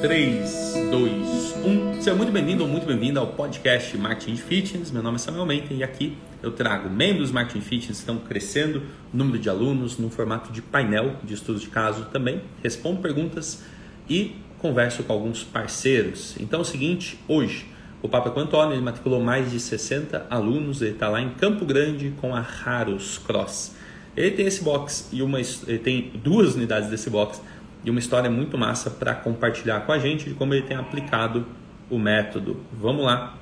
[0.00, 2.02] 3, 2, 1.
[2.02, 4.90] Seja muito bem-vindo ou muito bem-vinda ao podcast Marketing Fitness.
[4.92, 8.82] Meu nome é Samuel Menten e aqui eu trago membros Marketing Fitness que estão crescendo,
[9.12, 12.40] número de alunos, no formato de painel de estudos de caso também.
[12.62, 13.64] Respondo perguntas
[14.08, 16.36] e converso com alguns parceiros.
[16.38, 17.66] Então é o seguinte, hoje
[18.00, 21.30] o Papo é com Antônio, ele matriculou mais de 60 alunos, ele está lá em
[21.30, 23.74] Campo Grande com a Harus Cross.
[24.16, 27.40] Ele tem esse box e uma, ele tem duas unidades desse box
[27.84, 31.46] e uma história muito massa para compartilhar com a gente de como ele tem aplicado
[31.90, 32.64] o método.
[32.72, 33.38] Vamos lá.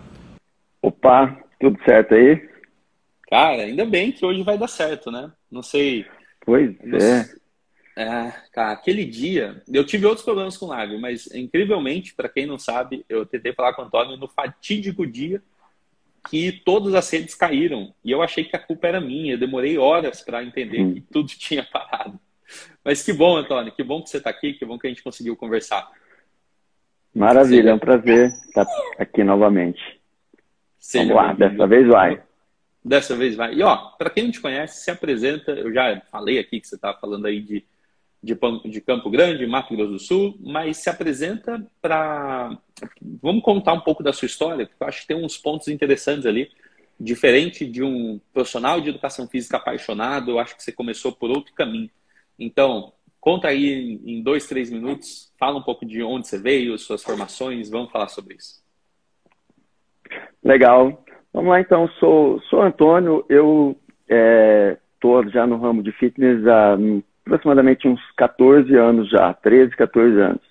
[0.83, 2.49] Opa, tudo certo aí?
[3.29, 5.33] Cara, ainda bem que hoje vai dar certo, né?
[5.51, 6.07] Não sei.
[6.45, 7.25] Pois não é.
[7.25, 7.37] Sei,
[7.97, 8.33] é.
[8.53, 13.05] Cara, aquele dia, eu tive outros problemas com live, mas incrivelmente, para quem não sabe,
[13.09, 15.43] eu tentei falar com o Antônio no fatídico dia
[16.29, 17.95] que todas as redes caíram.
[18.05, 19.35] E eu achei que a culpa era minha.
[19.35, 20.95] Eu demorei horas para entender hum.
[20.95, 22.21] que tudo tinha parado.
[22.87, 25.03] Mas que bom, Antônio, que bom que você está aqui, que bom que a gente
[25.03, 25.91] conseguiu conversar.
[27.13, 28.65] Maravilha, é um prazer estar
[28.97, 30.01] aqui novamente.
[30.79, 32.23] Seja Vamos lá, dessa vez vai.
[32.85, 33.55] Dessa vez vai.
[33.55, 35.51] E ó, para quem não te conhece, se apresenta.
[35.51, 37.65] Eu já falei aqui que você estava falando aí de,
[38.23, 38.39] de,
[38.71, 42.57] de, Campo Grande, Mato Grosso do Sul, mas se apresenta para.
[43.21, 46.25] Vamos contar um pouco da sua história, porque eu acho que tem uns pontos interessantes
[46.25, 46.53] ali.
[47.01, 51.53] Diferente de um profissional de educação física apaixonado, eu acho que você começou por outro
[51.53, 51.91] caminho.
[52.39, 57.03] Então, conta aí em dois, três minutos, fala um pouco de onde você veio, suas
[57.03, 58.63] formações, vamos falar sobre isso.
[60.43, 61.05] Legal.
[61.33, 63.77] Vamos lá então, sou, sou Antônio, eu
[64.09, 66.79] estou é, já no ramo de fitness há
[67.27, 70.43] aproximadamente uns 14 anos já, 13, 14 anos.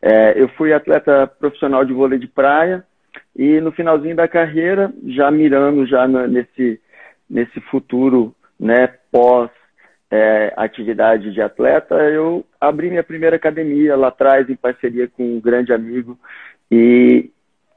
[0.00, 2.84] É, eu fui atleta profissional de vôlei de praia
[3.36, 6.80] e no finalzinho da carreira, já mirando já nesse,
[7.28, 9.50] nesse futuro né, pós
[10.12, 15.40] é, atividade de atleta, eu abri minha primeira academia lá atrás em parceria com um
[15.40, 16.18] grande amigo
[16.70, 17.30] e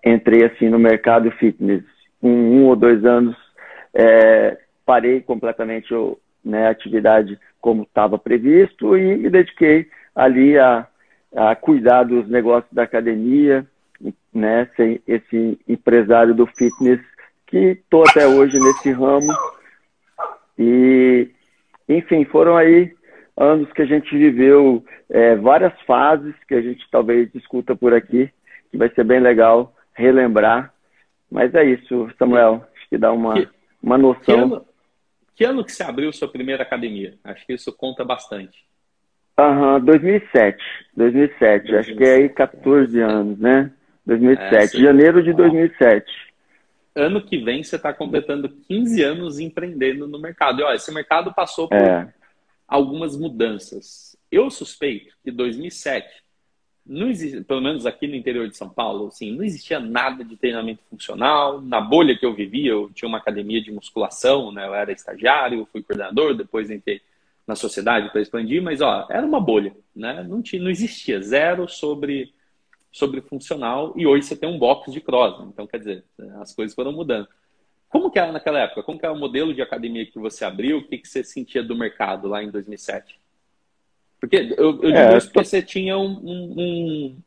[0.05, 1.81] entrei assim no mercado fitness.
[2.19, 3.37] Com um ou dois anos
[3.93, 5.93] é, parei completamente
[6.43, 10.85] né, a atividade como estava previsto e me dediquei ali a,
[11.33, 13.65] a cuidar dos negócios da academia,
[14.33, 16.99] né, ser esse empresário do fitness
[17.47, 19.31] que estou até hoje nesse ramo
[20.59, 21.29] e
[21.87, 22.93] enfim, foram aí
[23.37, 28.29] anos que a gente viveu é, várias fases que a gente talvez discuta por aqui,
[28.71, 30.73] que vai ser bem legal relembrar.
[31.29, 33.49] Mas é isso, Samuel, acho que dá uma, que,
[33.81, 34.23] uma noção.
[34.23, 34.65] Que ano,
[35.35, 37.15] que ano que você abriu sua primeira academia?
[37.23, 38.65] Acho que isso conta bastante.
[39.37, 40.63] Aham, uhum, 2007.
[40.95, 43.71] 2007, 2007, acho que é aí 14 anos, né?
[44.05, 46.24] 2007, é, janeiro de 2007
[46.95, 50.61] ano que vem você está completando 15 anos empreendendo no mercado.
[50.61, 52.13] E olha, esse mercado passou por é.
[52.67, 54.15] algumas mudanças.
[54.31, 56.23] Eu suspeito que 2007,
[56.85, 60.37] não existe, pelo menos aqui no interior de São Paulo, assim, não existia nada de
[60.37, 61.59] treinamento funcional.
[61.59, 64.65] Na bolha que eu vivia, eu tinha uma academia de musculação, né?
[64.65, 67.01] eu era estagiário, fui coordenador, depois entrei
[67.45, 70.23] na sociedade para expandir, mas ó, era uma bolha, né?
[70.27, 72.33] não, tinha, não existia zero sobre
[72.95, 75.45] sobre funcional e hoje você tem um box de cross.
[75.49, 76.05] Então, quer dizer,
[76.39, 77.27] as coisas foram mudando.
[77.89, 78.83] Como que era naquela época?
[78.83, 80.77] Como que era o modelo de academia que você abriu?
[80.77, 83.19] O que, que você sentia do mercado lá em 2007?
[84.17, 87.17] Porque eu, eu é, digo isso porque você tinha um, um,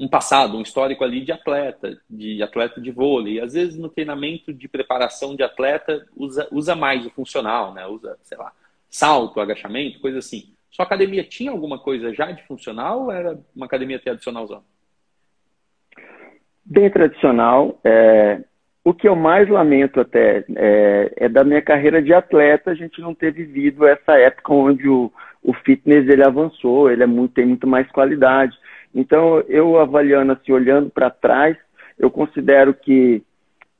[0.00, 3.40] um, passado, um histórico ali de atleta, de atleta de vôlei.
[3.40, 7.86] Às vezes no treinamento de preparação de atleta usa, usa mais o funcional, né?
[7.86, 8.52] Usa, sei lá,
[8.90, 10.52] salto, agachamento, coisa assim.
[10.70, 14.62] Sua academia tinha alguma coisa já de funcional ou era uma academia tradicionalzão?
[16.64, 17.78] Bem tradicional.
[17.84, 18.40] É,
[18.84, 23.00] o que eu mais lamento até é, é, da minha carreira de atleta a gente
[23.00, 25.12] não ter vivido essa época onde o,
[25.42, 28.56] o fitness ele avançou, ele é muito, tem muito mais qualidade.
[28.94, 31.56] Então, eu avaliando assim, olhando para trás,
[31.98, 33.22] eu considero que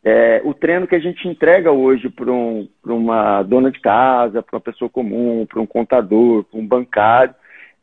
[0.04, 4.56] é, o treino que a gente entrega hoje para um, uma dona de casa, para
[4.56, 7.34] uma pessoa comum, para um contador, para um bancário,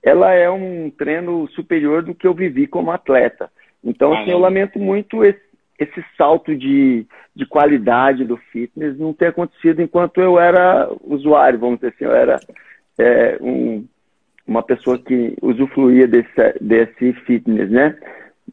[0.01, 3.51] ela é um treino superior do que eu vivi como atleta.
[3.83, 5.41] Então, assim, eu lamento muito esse,
[5.79, 11.79] esse salto de, de qualidade do fitness não ter acontecido enquanto eu era usuário, vamos
[11.79, 12.39] dizer assim, eu era
[12.97, 13.85] é, um,
[14.45, 17.97] uma pessoa que usufruía desse, desse fitness, né?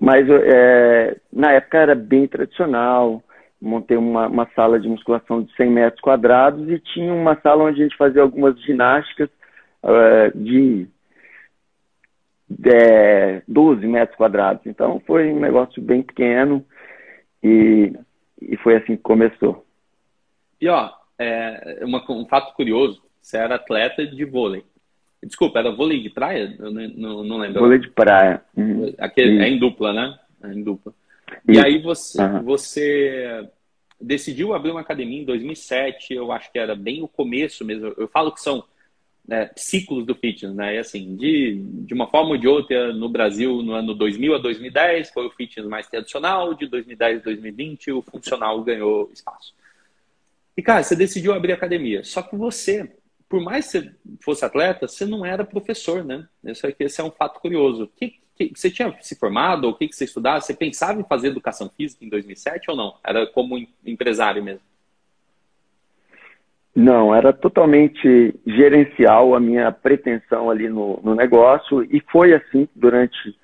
[0.00, 3.22] Mas é, na época era bem tradicional,
[3.60, 7.80] montei uma, uma, sala de musculação de 100 metros quadrados e tinha uma sala onde
[7.80, 9.30] a gente fazia algumas ginásticas
[9.82, 10.86] uh, de
[12.64, 14.64] é, 12 metros quadrados.
[14.66, 16.64] Então foi um negócio bem pequeno
[17.42, 17.92] e,
[18.40, 19.64] e foi assim que começou.
[20.60, 24.64] E ó, é, uma, um fato curioso, você era atleta de vôlei.
[25.22, 26.54] Desculpa, era vôlei de praia?
[26.58, 27.60] Eu não, não lembro.
[27.60, 28.42] Vôlei de praia.
[28.56, 28.92] Uhum.
[28.98, 30.18] Aquele, é em dupla, né?
[30.42, 30.92] É em dupla.
[31.48, 32.42] E aí você, uhum.
[32.42, 33.48] você
[34.00, 37.94] decidiu abrir uma academia em 2007, eu acho que era bem o começo mesmo.
[37.96, 38.64] Eu falo que são
[39.26, 40.76] né, ciclos do fitness, né?
[40.76, 41.56] E assim, de,
[41.86, 45.30] de uma forma ou de outra, no Brasil, no ano 2000 a 2010, foi o
[45.30, 49.54] fitness mais tradicional, de 2010 a 2020, o funcional ganhou espaço.
[50.56, 52.04] E, cara, você decidiu abrir academia.
[52.04, 52.92] Só que você,
[53.28, 56.28] por mais que você fosse atleta, você não era professor, né?
[56.44, 57.90] Esse, aqui, esse é um fato curioso.
[57.96, 59.64] Que, que, você tinha se formado?
[59.64, 60.40] Ou o que, que você estudava?
[60.40, 62.96] Você pensava em fazer educação física em 2007 ou não?
[63.02, 64.73] Era como empresário mesmo?
[66.74, 73.36] Não, era totalmente gerencial a minha pretensão ali no, no negócio e foi assim durante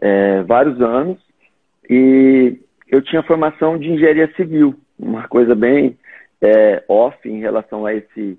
[0.00, 1.18] é, vários anos.
[1.90, 2.58] E
[2.88, 5.98] eu tinha formação de engenharia civil, uma coisa bem
[6.40, 8.38] é, off em relação a esse,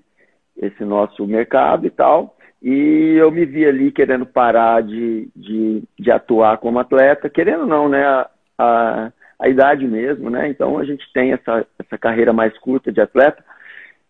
[0.56, 2.36] esse nosso mercado e tal.
[2.60, 7.88] E eu me vi ali querendo parar de, de, de atuar como atleta, querendo não,
[7.88, 8.04] né?
[8.04, 10.48] A, a, a idade mesmo, né?
[10.48, 13.44] Então a gente tem essa, essa carreira mais curta de atleta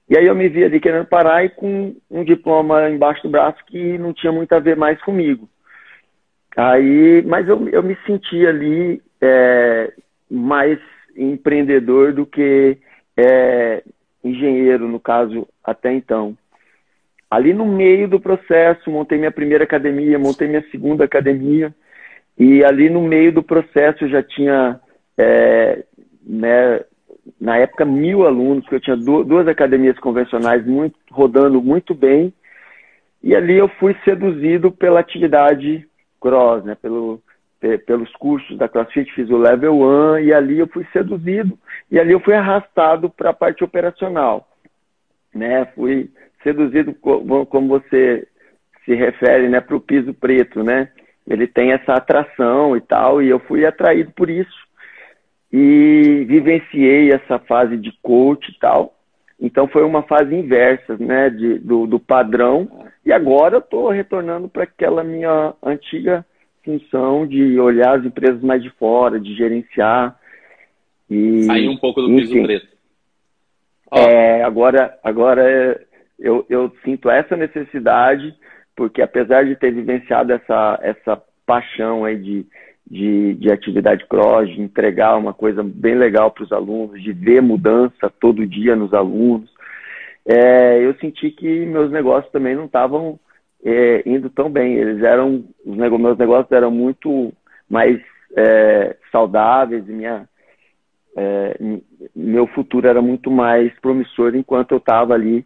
[0.08, 3.64] e aí eu me vi ali querendo parar e com um diploma embaixo do braço
[3.66, 5.48] que não tinha muito a ver mais comigo.
[6.56, 9.92] Aí, mas eu, eu me senti ali é,
[10.30, 10.78] mais
[11.16, 12.78] empreendedor do que
[13.16, 13.82] é,
[14.22, 16.36] engenheiro, no caso, até então.
[17.30, 21.74] Ali no meio do processo, montei minha primeira academia, montei minha segunda academia,
[22.38, 24.80] e ali no meio do processo eu já tinha
[25.18, 25.84] é,
[26.22, 26.84] né,
[27.40, 32.32] na época, mil alunos, porque eu tinha duas academias convencionais muito, rodando muito bem.
[33.22, 35.86] E ali eu fui seduzido pela atividade
[36.20, 36.74] cross, né?
[36.80, 37.22] Pelo,
[37.86, 41.58] pelos cursos da CrossFit, fiz o Level 1 e ali eu fui seduzido
[41.90, 44.48] e ali eu fui arrastado para a parte operacional.
[45.34, 45.66] Né?
[45.74, 46.10] Fui
[46.42, 48.26] seduzido, como você
[48.84, 50.88] se refere, né, para o piso preto, né?
[51.26, 54.65] Ele tem essa atração e tal, e eu fui atraído por isso
[55.58, 58.94] e vivenciei essa fase de coach e tal.
[59.40, 62.68] Então foi uma fase inversa, né, de, do, do padrão.
[63.02, 66.26] E agora eu estou retornando para aquela minha antiga
[66.62, 70.18] função de olhar as empresas mais de fora, de gerenciar.
[71.08, 72.68] E, Sair um pouco do enfim, piso preto.
[73.94, 75.80] É, agora, agora
[76.18, 78.34] eu, eu sinto essa necessidade,
[78.76, 82.46] porque apesar de ter vivenciado essa, essa paixão aí de,
[82.88, 87.42] de, de atividade cross, de entregar uma coisa bem legal para os alunos, de ver
[87.42, 89.50] mudança todo dia nos alunos.
[90.24, 93.18] É, eu senti que meus negócios também não estavam
[93.64, 94.74] é, indo tão bem.
[94.74, 97.32] Eles eram, os meus negócios eram muito
[97.68, 98.00] mais
[98.36, 100.28] é, saudáveis e minha,
[101.16, 101.56] é,
[102.14, 105.44] meu futuro era muito mais promissor enquanto eu estava ali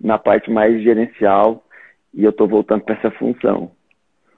[0.00, 1.64] na parte mais gerencial
[2.12, 3.70] e eu estou voltando para essa função.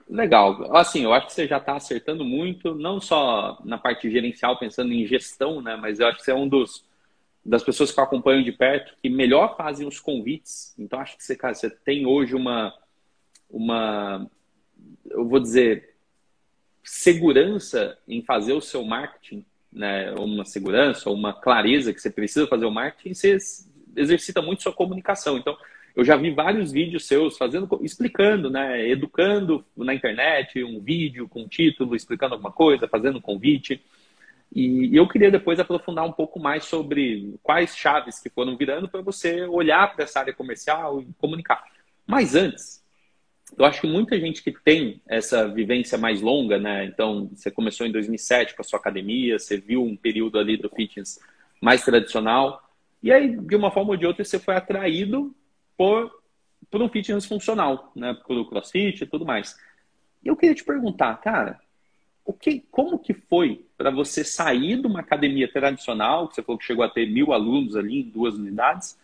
[0.09, 0.77] Legal.
[0.77, 4.93] Assim, eu acho que você já está acertando muito, não só na parte gerencial, pensando
[4.93, 5.77] em gestão, né?
[5.77, 6.85] Mas eu acho que você é um dos
[7.45, 10.75] das pessoas que eu acompanho de perto que melhor fazem os convites.
[10.79, 12.75] Então, acho que você, cara, você tem hoje uma,
[13.51, 14.31] uma,
[15.11, 15.95] eu vou dizer,
[16.83, 20.13] segurança em fazer o seu marketing, né?
[20.13, 23.37] Uma segurança, uma clareza que você precisa fazer o marketing, você
[23.95, 25.37] exercita muito sua comunicação.
[25.37, 25.57] Então,
[25.97, 28.89] eu já vi vários vídeos seus fazendo, explicando, né?
[28.89, 33.81] Educando na internet, um vídeo com um título, explicando alguma coisa, fazendo um convite.
[34.53, 39.03] E eu queria depois aprofundar um pouco mais sobre quais chaves que foram virando para
[39.03, 41.63] você olhar para essa área comercial e comunicar.
[42.07, 42.83] Mas antes,
[43.57, 46.85] eu acho que muita gente que tem essa vivência mais longa, né?
[46.85, 50.69] Então, você começou em 2007 com a sua academia, você viu um período ali do
[50.69, 51.21] fitness
[51.61, 52.63] mais tradicional,
[53.03, 55.35] e aí, de uma forma ou de outra, você foi atraído
[55.77, 56.11] por,
[56.71, 58.17] por um fitness funcional, né?
[58.27, 59.57] Pelo crossfit e tudo mais.
[60.25, 61.61] E eu queria te perguntar, cara,
[62.25, 66.59] o que, como que foi para você sair de uma academia tradicional, que você falou
[66.59, 68.99] que chegou a ter mil alunos ali em duas unidades,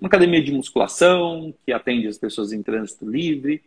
[0.00, 3.62] uma academia de musculação, que atende as pessoas em trânsito livre,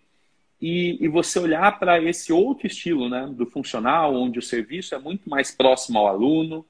[0.62, 5.00] e, e você olhar para esse outro estilo, né, do funcional, onde o serviço é
[5.00, 6.66] muito mais próximo ao aluno,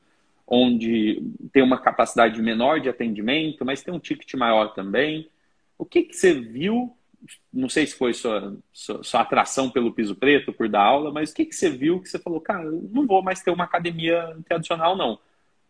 [0.48, 1.22] onde
[1.54, 5.30] tem uma capacidade menor de atendimento, mas tem um ticket maior também,
[5.78, 6.96] o que, que você viu?
[7.52, 11.32] Não sei se foi sua, sua, sua, atração pelo piso preto, por dar aula, mas
[11.32, 14.36] o que, que você viu que você falou, cara, não vou mais ter uma academia
[14.46, 15.20] tradicional, não.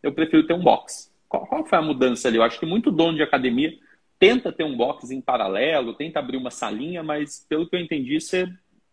[0.02, 1.12] Eu prefiro ter um box.
[1.30, 2.38] Qual, qual foi a mudança ali?
[2.38, 3.78] Eu acho que muito dono de academia
[4.20, 8.20] tenta ter um box em paralelo, tenta abrir uma salinha, mas pelo que eu entendi,
[8.20, 8.48] você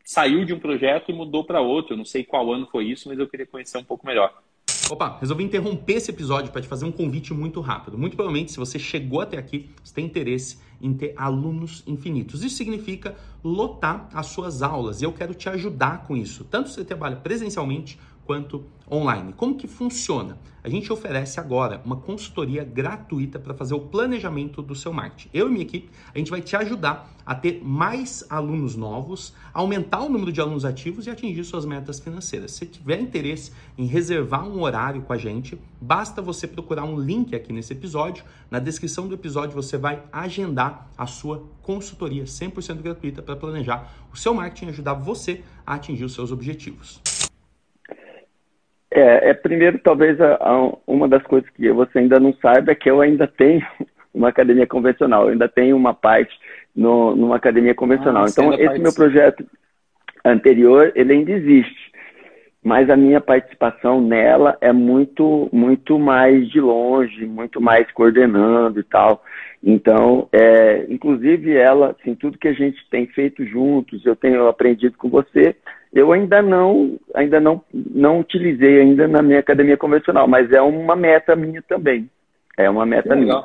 [0.04, 1.94] saiu de um projeto e mudou para outro.
[1.94, 4.42] Eu não sei qual ano foi isso, mas eu queria conhecer um pouco melhor.
[4.90, 7.96] Opa, resolvi interromper esse episódio para te fazer um convite muito rápido.
[7.96, 12.42] Muito provavelmente, se você chegou até aqui, você tem interesse em ter alunos infinitos.
[12.42, 16.42] Isso significa lotar as suas aulas e eu quero te ajudar com isso.
[16.42, 19.32] Tanto se você trabalha presencialmente quanto online.
[19.32, 20.38] Como que funciona?
[20.62, 25.30] A gente oferece agora uma consultoria gratuita para fazer o planejamento do seu marketing.
[25.34, 30.02] Eu e minha equipe, a gente vai te ajudar a ter mais alunos novos, aumentar
[30.02, 32.52] o número de alunos ativos e atingir suas metas financeiras.
[32.52, 37.34] Se tiver interesse em reservar um horário com a gente, basta você procurar um link
[37.34, 38.22] aqui nesse episódio.
[38.48, 44.16] Na descrição do episódio você vai agendar a sua consultoria 100% gratuita para planejar o
[44.16, 47.00] seu marketing e ajudar você a atingir os seus objetivos.
[48.90, 52.74] É, é primeiro, talvez, a, a, uma das coisas que você ainda não saiba é
[52.74, 53.64] que eu ainda tenho
[54.12, 56.36] uma academia convencional, eu ainda tenho uma parte
[56.74, 58.24] no, numa academia convencional.
[58.24, 59.44] Ah, então, esse meu projeto
[60.24, 61.90] anterior, ele ainda existe,
[62.62, 68.82] mas a minha participação nela é muito, muito mais de longe, muito mais coordenando e
[68.82, 69.22] tal.
[69.62, 74.96] Então, é, inclusive ela, assim, tudo que a gente tem feito juntos, eu tenho aprendido
[74.96, 75.54] com você,
[75.92, 80.94] eu ainda não, ainda não, não utilizei ainda na minha academia convencional, mas é uma
[80.94, 82.08] meta minha também.
[82.56, 83.42] É uma meta minha.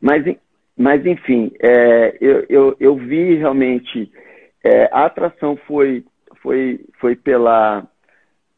[0.00, 0.36] Mas,
[0.76, 4.12] mas enfim, é, eu, eu, eu, vi realmente
[4.62, 6.04] é, a atração foi,
[6.40, 7.84] foi, foi pela,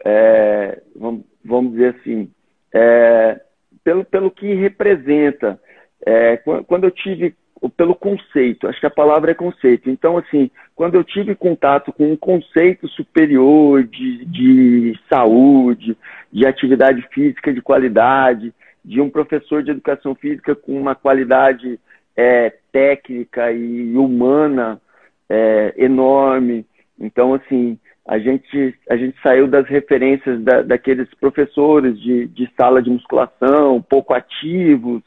[0.04, 2.30] é, vamos, vamos dizer assim,
[2.74, 3.40] é,
[3.82, 5.58] pelo, pelo que representa.
[6.06, 7.34] É, quando eu tive
[7.68, 9.88] pelo conceito, acho que a palavra é conceito.
[9.88, 15.96] Então, assim, quando eu tive contato com um conceito superior de, de saúde,
[16.32, 18.52] de atividade física de qualidade,
[18.84, 21.78] de um professor de educação física com uma qualidade
[22.16, 24.80] é, técnica e humana
[25.28, 26.66] é, enorme.
[26.98, 32.82] Então, assim, a gente, a gente saiu das referências da, daqueles professores de, de sala
[32.82, 35.02] de musculação, pouco ativos,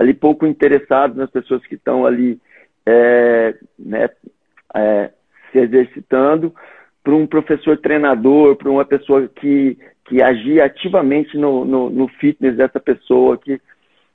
[0.00, 2.40] ali pouco interessados nas pessoas que estão ali
[2.86, 4.08] é, né,
[4.74, 5.10] é,
[5.52, 6.54] se exercitando,
[7.04, 9.76] para um professor treinador, para uma pessoa que,
[10.06, 13.60] que agia ativamente no, no, no, fitness dessa pessoa, que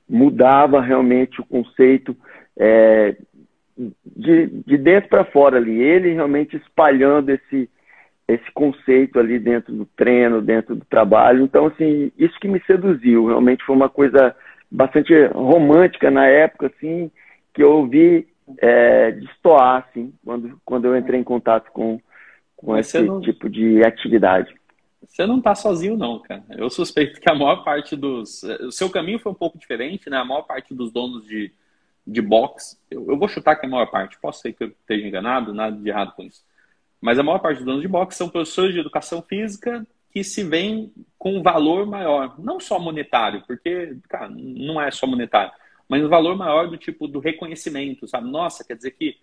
[0.08, 2.16] mudava realmente o conceito
[2.58, 3.14] é,
[4.04, 7.70] de, de dentro para fora ali, ele realmente espalhando esse,
[8.26, 11.44] esse conceito ali dentro do treino, dentro do trabalho.
[11.44, 14.34] Então, assim, isso que me seduziu, realmente foi uma coisa
[14.70, 17.10] bastante romântica na época, assim,
[17.52, 22.00] que eu ouvi é, destoar, assim, quando, quando eu entrei em contato com,
[22.56, 23.20] com esse não...
[23.20, 24.54] tipo de atividade.
[25.06, 26.44] Você não está sozinho, não, cara.
[26.50, 28.42] Eu suspeito que a maior parte dos.
[28.42, 30.16] O seu caminho foi um pouco diferente, né?
[30.16, 31.52] A maior parte dos donos de,
[32.06, 35.06] de box, eu, eu vou chutar que a maior parte, posso ser que eu esteja
[35.06, 36.44] enganado, nada de errado com isso.
[37.00, 40.42] Mas a maior parte dos donos de box são professores de educação física que se
[40.42, 45.52] vêm com um valor maior, não só monetário, porque cara, não é só monetário,
[45.86, 48.26] mas um valor maior do tipo do reconhecimento, sabe?
[48.30, 49.18] Nossa, quer dizer que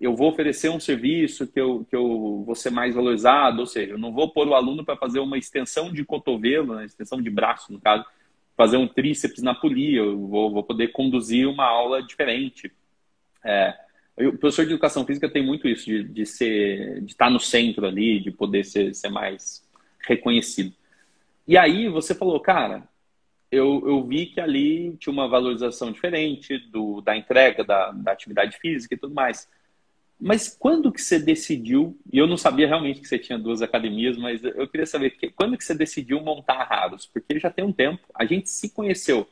[0.00, 3.92] eu vou oferecer um serviço que eu, que eu vou ser mais valorizado, ou seja,
[3.92, 7.28] eu não vou pôr o aluno para fazer uma extensão de cotovelo, né, extensão de
[7.28, 8.06] braço, no caso,
[8.56, 12.72] fazer um tríceps na polia, eu vou, vou poder conduzir uma aula diferente.
[13.44, 13.74] É,
[14.16, 17.84] o professor de educação física tem muito isso, de, de, ser, de estar no centro
[17.84, 19.67] ali, de poder ser, ser mais
[20.08, 20.74] reconhecido.
[21.46, 22.88] E aí você falou, cara,
[23.50, 28.58] eu, eu vi que ali tinha uma valorização diferente do, da entrega da, da atividade
[28.58, 29.48] física e tudo mais.
[30.20, 34.16] Mas quando que você decidiu, e eu não sabia realmente que você tinha duas academias,
[34.18, 37.06] mas eu queria saber que, quando que você decidiu montar a Raros?
[37.06, 39.26] Porque já tem um tempo, a gente se conheceu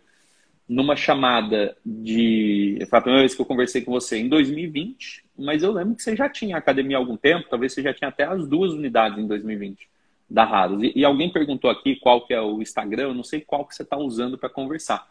[0.68, 2.78] numa chamada de.
[2.88, 6.02] Foi a primeira vez que eu conversei com você em 2020, mas eu lembro que
[6.02, 9.18] você já tinha academia há algum tempo, talvez você já tinha até as duas unidades
[9.18, 9.88] em 2020
[10.28, 10.82] da Raros.
[10.82, 13.74] E, e, alguém perguntou aqui qual que é o Instagram, eu não sei qual que
[13.74, 15.08] você está usando para conversar.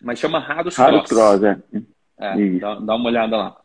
[0.00, 1.40] Mas chama Raros, Raros Cross.
[1.40, 1.62] Cross é.
[2.18, 3.60] é dá, dá, uma olhada lá.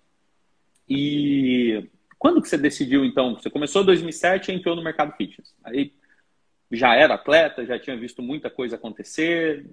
[0.89, 3.35] E quando que você decidiu, então?
[3.35, 5.53] Você começou em 2007 e entrou no mercado fitness.
[5.63, 5.93] Aí
[6.71, 9.65] já era atleta, já tinha visto muita coisa acontecer,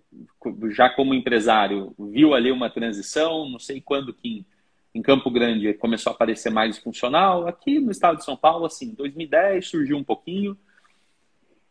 [0.70, 4.46] já como empresário, viu ali uma transição, não sei quando que
[4.94, 7.48] em Campo Grande começou a aparecer mais funcional.
[7.48, 10.56] Aqui no estado de São Paulo, assim, 2010 surgiu um pouquinho,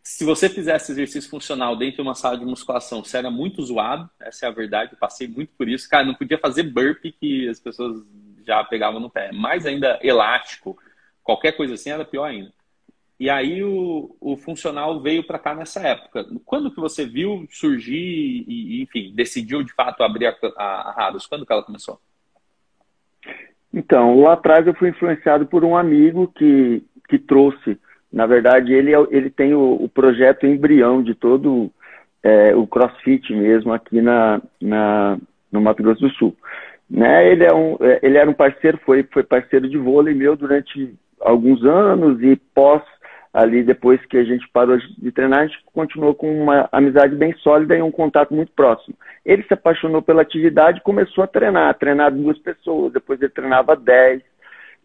[0.03, 4.09] se você fizesse exercício funcional dentro de uma sala de musculação, você era muito zoado,
[4.19, 5.89] essa é a verdade, eu passei muito por isso.
[5.89, 8.03] Cara, não podia fazer burpee que as pessoas
[8.45, 9.31] já pegavam no pé.
[9.31, 10.77] Mais ainda elástico,
[11.23, 12.51] qualquer coisa assim era pior ainda.
[13.17, 16.27] E aí o, o funcional veio para cá nessa época.
[16.43, 21.17] Quando que você viu surgir e, enfim, decidiu de fato abrir a, a, a?
[21.29, 22.01] Quando que ela começou?
[23.73, 27.79] Então, lá atrás eu fui influenciado por um amigo que, que trouxe
[28.13, 31.71] na verdade, ele, é ele tem o, o projeto embrião de todo,
[32.21, 35.17] é, o CrossFit mesmo aqui na, na,
[35.51, 36.35] no Mato Grosso do Sul.
[36.87, 37.31] Né?
[37.31, 40.93] Ele, é um, é, ele era um parceiro, foi, foi parceiro de vôlei meu durante
[41.19, 42.83] alguns anos e pós
[43.33, 47.33] ali depois que a gente parou de treinar, a gente continuou com uma amizade bem
[47.37, 48.95] sólida e um contato muito próximo.
[49.25, 53.75] Ele se apaixonou pela atividade e começou a treinar, treinar duas pessoas, depois ele treinava
[53.75, 54.21] dez,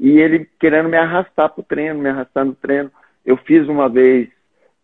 [0.01, 2.91] e ele querendo me arrastar para o treino, me arrastar no treino.
[3.29, 4.27] Eu fiz uma vez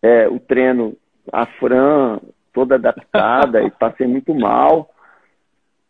[0.03, 0.95] é, o treino,
[1.33, 2.19] a Fran,
[2.53, 4.87] toda adaptada, e passei muito mal.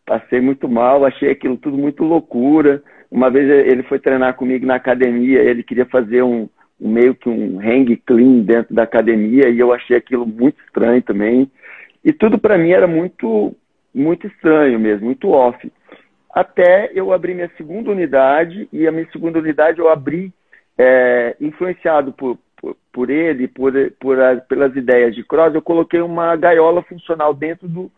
[0.06, 2.82] Passei muito mal, achei aquilo tudo muito loucura.
[3.12, 6.48] Uma vez ele foi treinar comigo na academia, ele queria fazer um,
[6.80, 11.52] meio que um hang clean dentro da academia e eu achei aquilo muito estranho também.
[12.06, 13.54] E tudo para mim era muito,
[13.94, 15.70] muito estranho mesmo, muito off.
[16.34, 20.32] Até eu abri minha segunda unidade e a minha segunda unidade eu abri
[20.78, 24.18] é, influenciado por, por, por, ele, por, por
[24.48, 27.92] pelas ideias de Cross, eu coloquei uma gaiola funcional dentro do,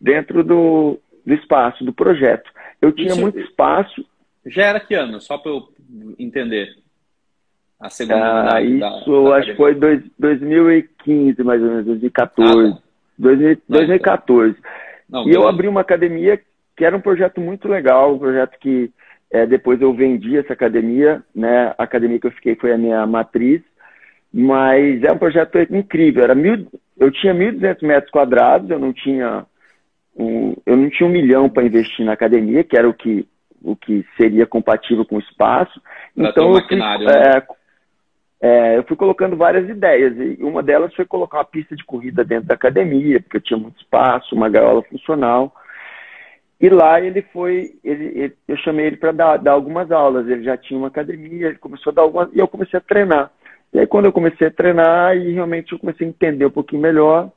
[0.00, 2.50] dentro do, do espaço, do projeto.
[2.82, 4.04] Eu tinha Isso, muito espaço.
[4.44, 5.20] Já era que ano?
[5.20, 5.68] Só para eu
[6.18, 6.76] entender.
[7.78, 12.50] A segunda ah, Isso da, da acho que foi dois, 2015, mais ou menos, 2014.
[12.50, 12.82] Ah, tá.
[13.18, 14.56] 2000, 2014.
[15.08, 16.40] Não, e eu abri uma academia
[16.76, 18.90] que era um projeto muito legal, um projeto que
[19.30, 21.74] é, depois eu vendi essa academia, né?
[21.78, 23.62] A academia que eu fiquei foi a minha matriz,
[24.32, 26.22] mas é um projeto incrível.
[26.22, 26.66] Era mil,
[26.98, 29.46] eu tinha 1.200 metros quadrados, eu não tinha
[30.16, 33.26] um, eu não tinha um milhão para investir na academia, que era o que
[33.62, 35.80] o que seria compatível com o espaço.
[36.14, 37.44] Pra então, eu fui, né?
[38.40, 41.84] é, é, eu fui colocando várias ideias, e uma delas foi colocar uma pista de
[41.84, 45.52] corrida dentro da academia, porque eu tinha muito espaço, uma gaiola funcional.
[46.60, 50.28] E lá ele foi, ele, ele, eu chamei ele para dar, dar, algumas aulas.
[50.28, 53.30] Ele já tinha uma academia, ele começou a dar algumas, e eu comecei a treinar.
[53.72, 56.82] E aí quando eu comecei a treinar, e realmente eu comecei a entender um pouquinho
[56.82, 57.30] melhor,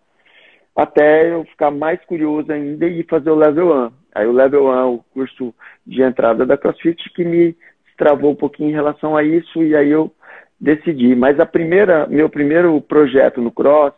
[0.76, 3.92] até eu ficar mais curioso ainda e fazer o Level 1.
[4.16, 5.54] Aí o Level 1 é o curso
[5.86, 7.56] de entrada da CrossFit que me
[7.98, 10.12] travou um pouquinho em relação a isso, e aí eu
[10.60, 11.16] decidi.
[11.16, 13.94] Mas a primeira, meu primeiro projeto no Cross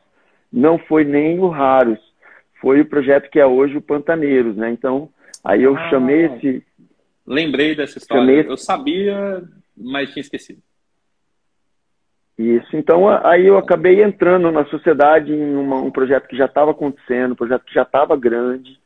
[0.52, 2.00] não foi nem o Raros,
[2.62, 4.72] foi o projeto que é hoje o Pantaneiros, né?
[4.72, 5.10] Então,
[5.44, 6.64] aí eu ah, chamei esse.
[7.26, 8.40] Lembrei dessa história.
[8.40, 8.50] Esse...
[8.50, 9.44] Eu sabia,
[9.76, 10.62] mas tinha esquecido.
[12.38, 12.76] Isso.
[12.76, 17.34] Então, aí eu acabei entrando na sociedade em uma, um projeto que já estava acontecendo,
[17.34, 18.80] um projeto que já estava grande,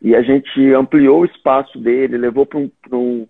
[0.00, 3.26] e a gente ampliou o espaço dele, levou para um, um,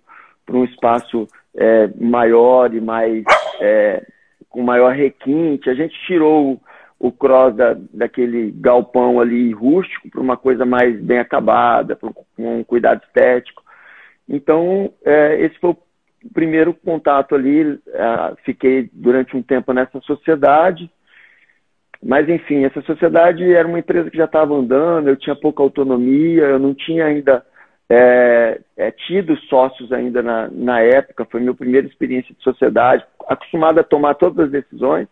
[0.51, 3.25] um espaço é, maior e mais
[3.61, 4.07] é,
[4.49, 5.69] com maior requinte.
[5.69, 6.61] A gente tirou
[6.99, 12.63] o, cross da, daquele galpão ali rústico para uma coisa mais bem acabada, com um
[12.63, 13.65] cuidado estético.
[14.29, 15.79] Então, é, esse foi o
[16.33, 17.79] primeiro contato ali.
[17.89, 20.91] É, fiquei durante um tempo nessa sociedade.
[22.03, 26.45] Mas, enfim, essa sociedade era uma empresa que já estava andando, eu tinha pouca autonomia,
[26.45, 27.45] eu não tinha ainda
[27.91, 33.81] é, é, tido sócios ainda na, na época, foi minha primeira experiência de sociedade, acostumado
[33.81, 35.09] a tomar todas as decisões.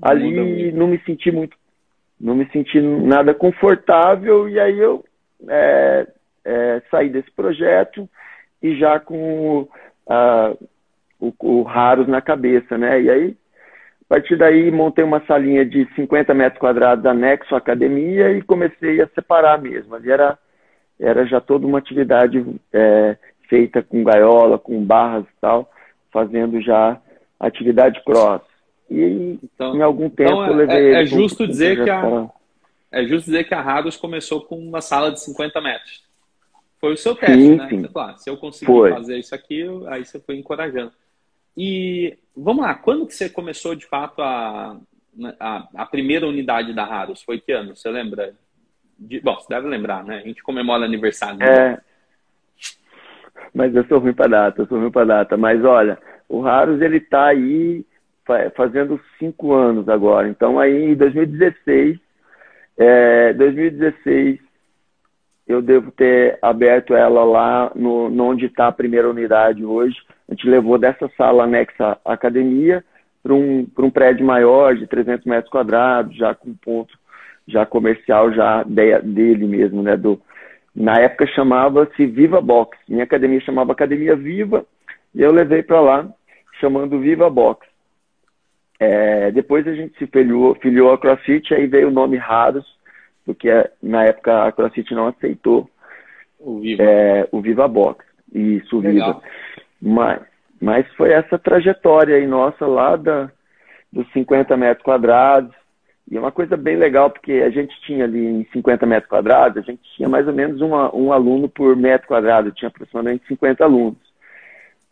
[0.00, 1.56] Ali não me senti muito,
[2.20, 5.04] não me senti nada confortável e aí eu
[5.48, 6.06] é,
[6.90, 8.08] saí desse projeto
[8.62, 9.68] e já com
[11.20, 13.00] o, o Raros na cabeça, né?
[13.02, 13.36] E aí,
[14.02, 19.00] a partir daí, montei uma salinha de 50 metros quadrados anexo à academia e comecei
[19.00, 19.94] a separar mesmo.
[19.94, 20.38] Ali era
[21.00, 23.16] era já toda uma atividade é,
[23.48, 25.70] feita com gaiola, com barras e tal,
[26.12, 27.00] fazendo já
[27.38, 28.42] atividade cross.
[28.90, 30.94] E então, em algum tempo então, eu levei.
[30.94, 32.28] É, é justo dizer que a,
[32.90, 36.07] é justo dizer que a Rados começou com uma sala de 50 metros.
[36.80, 37.68] Foi o seu teste, sim, né?
[37.68, 37.82] Sim.
[37.84, 38.92] Claro, se eu conseguir foi.
[38.92, 40.92] fazer isso aqui, aí você foi encorajando.
[41.56, 44.76] E vamos lá, quando que você começou de fato a,
[45.40, 47.22] a, a primeira unidade da Raros?
[47.22, 47.74] Foi que ano?
[47.74, 48.34] Você lembra?
[48.96, 50.18] De, bom, você deve lembrar, né?
[50.18, 51.38] A gente comemora aniversário.
[51.38, 51.46] Né?
[51.46, 51.80] É.
[53.52, 55.36] Mas eu sou ruim para data, eu sou ruim para data.
[55.36, 57.84] Mas olha, o Raros ele está aí
[58.54, 60.28] fazendo cinco anos agora.
[60.28, 61.98] Então aí em 2016,
[62.76, 64.47] é, 2016
[65.48, 69.96] eu devo ter aberto ela lá no, no onde está a primeira unidade hoje.
[70.28, 72.84] A gente levou dessa sala anexa à academia
[73.22, 76.96] para um, um prédio maior de 300 metros quadrados, já com ponto
[77.46, 79.96] já comercial já dele mesmo, né?
[79.96, 80.20] Do,
[80.76, 82.76] na época chamava-se Viva Box.
[82.86, 84.66] Minha academia chamava Academia Viva
[85.14, 86.08] e eu levei para lá
[86.60, 87.66] chamando Viva Box.
[88.78, 92.66] É, depois a gente se filiou, filiou a CrossFit, aí veio o nome Raros,
[93.28, 93.50] porque
[93.82, 95.68] na época a CrossFit não aceitou
[96.40, 98.02] o Viva, é, o Viva Box.
[98.34, 99.20] Isso, o Viva.
[99.82, 100.22] Mas,
[100.58, 103.30] mas foi essa trajetória aí nossa lá da,
[103.92, 105.54] dos 50 metros quadrados,
[106.10, 109.62] E é uma coisa bem legal, porque a gente tinha ali em 50 metros quadrados,
[109.62, 113.62] a gente tinha mais ou menos uma, um aluno por metro quadrado, tinha aproximadamente 50
[113.62, 114.08] alunos.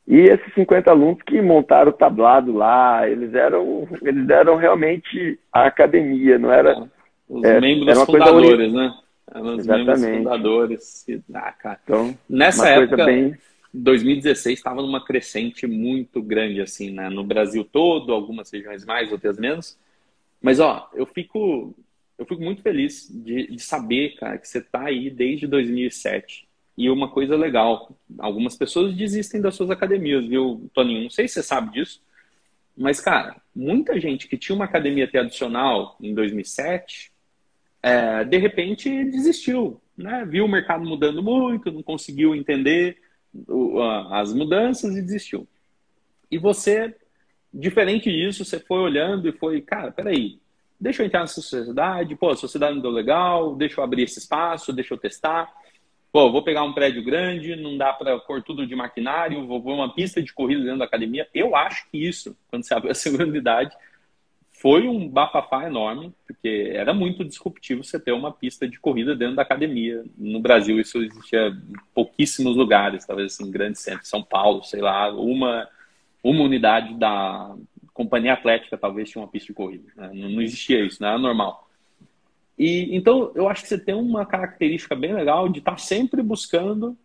[0.06, 5.64] E esses 50 alunos que montaram o tablado lá, eles eram, eles eram realmente a
[5.66, 6.86] academia, não era.
[7.28, 8.94] Os é, membros fundadores, né?
[9.32, 10.00] Eram os Exatamente.
[10.00, 11.06] membros fundadores.
[11.34, 11.80] Ah, cara.
[11.82, 13.36] Então, Nessa época, bem...
[13.72, 17.08] 2016 estava numa crescente muito grande, assim, né?
[17.08, 19.76] No Brasil todo, algumas regiões mais, outras menos.
[20.40, 21.74] Mas, ó, eu fico,
[22.18, 26.46] eu fico muito feliz de, de saber, cara, que você está aí desde 2007.
[26.78, 31.04] E uma coisa legal, algumas pessoas desistem das suas academias, viu, Toninho?
[31.04, 32.02] Não sei se você sabe disso,
[32.76, 37.10] mas, cara, muita gente que tinha uma academia tradicional em 2007,
[37.86, 40.24] é, de repente desistiu, né?
[40.28, 42.98] Viu o mercado mudando muito, não conseguiu entender
[44.10, 45.46] as mudanças e desistiu.
[46.30, 46.94] E você
[47.58, 50.38] Diferente disso, você foi olhando e foi, cara, peraí,
[50.78, 54.18] deixa eu entrar nessa sociedade, pô, a sociedade não deu legal, deixa eu abrir esse
[54.18, 55.50] espaço, deixa eu testar.
[56.12, 59.72] Pô, vou pegar um prédio grande, não dá para pôr tudo de maquinário, vou pôr
[59.72, 61.26] uma pista de corrida dentro da academia.
[61.32, 63.74] Eu acho que isso, quando você abre a segunda unidade,
[64.60, 69.36] foi um bafafá enorme, porque era muito disruptivo você ter uma pista de corrida dentro
[69.36, 70.04] da academia.
[70.16, 75.12] No Brasil, isso existia em pouquíssimos lugares, talvez assim, grandes centros, São Paulo, sei lá,
[75.12, 75.68] uma
[76.22, 77.54] uma unidade da
[77.94, 79.84] companhia atlética talvez tinha uma pista de corrida.
[79.96, 80.10] Né?
[80.12, 81.68] Não, não, existia isso, não era normal.
[82.58, 86.22] E então eu acho que você tem uma característica bem legal de estar tá sempre
[86.22, 86.96] buscando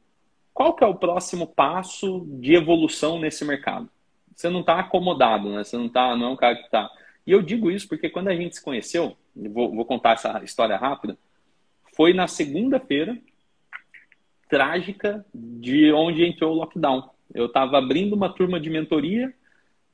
[0.53, 3.89] qual que é o próximo passo de evolução nesse mercado.
[4.35, 5.63] Você não está acomodado, né?
[5.63, 6.89] Você não tá, não é um cara que está.
[7.25, 10.75] E eu digo isso porque quando a gente se conheceu, vou, vou contar essa história
[10.77, 11.17] rápida,
[11.95, 13.17] foi na segunda-feira
[14.49, 17.09] trágica de onde entrou o lockdown.
[17.33, 19.33] Eu estava abrindo uma turma de mentoria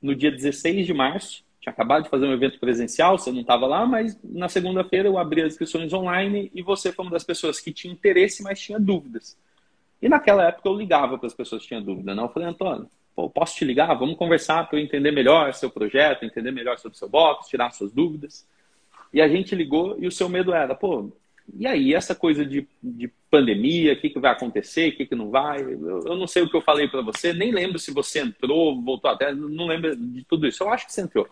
[0.01, 1.45] no dia 16 de março.
[1.59, 5.17] Tinha acabado de fazer um evento presencial, você não estava lá, mas na segunda-feira eu
[5.17, 8.79] abri as inscrições online e você foi uma das pessoas que tinha interesse, mas tinha
[8.79, 9.37] dúvidas.
[10.01, 12.15] E naquela época eu ligava para as pessoas que tinham dúvida.
[12.15, 12.23] Não?
[12.23, 13.95] Eu falei, Antônio, pô, posso te ligar?
[13.95, 17.91] Vamos conversar para eu entender melhor seu projeto, entender melhor sobre seu box, tirar suas
[17.91, 18.47] dúvidas.
[19.11, 21.11] E a gente ligou e o seu medo era, pô,
[21.57, 25.15] e aí, essa coisa de, de pandemia, o que, que vai acontecer, o que, que
[25.15, 25.63] não vai?
[25.63, 28.79] Eu, eu não sei o que eu falei para você, nem lembro se você entrou,
[28.79, 30.61] voltou até, não lembro de tudo isso.
[30.61, 31.27] Eu acho que você entrou.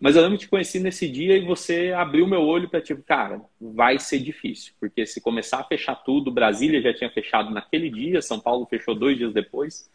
[0.00, 3.02] Mas eu lembro que te conheci nesse dia e você abriu meu olho para tipo,
[3.02, 7.88] cara, vai ser difícil, porque se começar a fechar tudo, Brasília já tinha fechado naquele
[7.88, 9.88] dia, São Paulo fechou dois dias depois,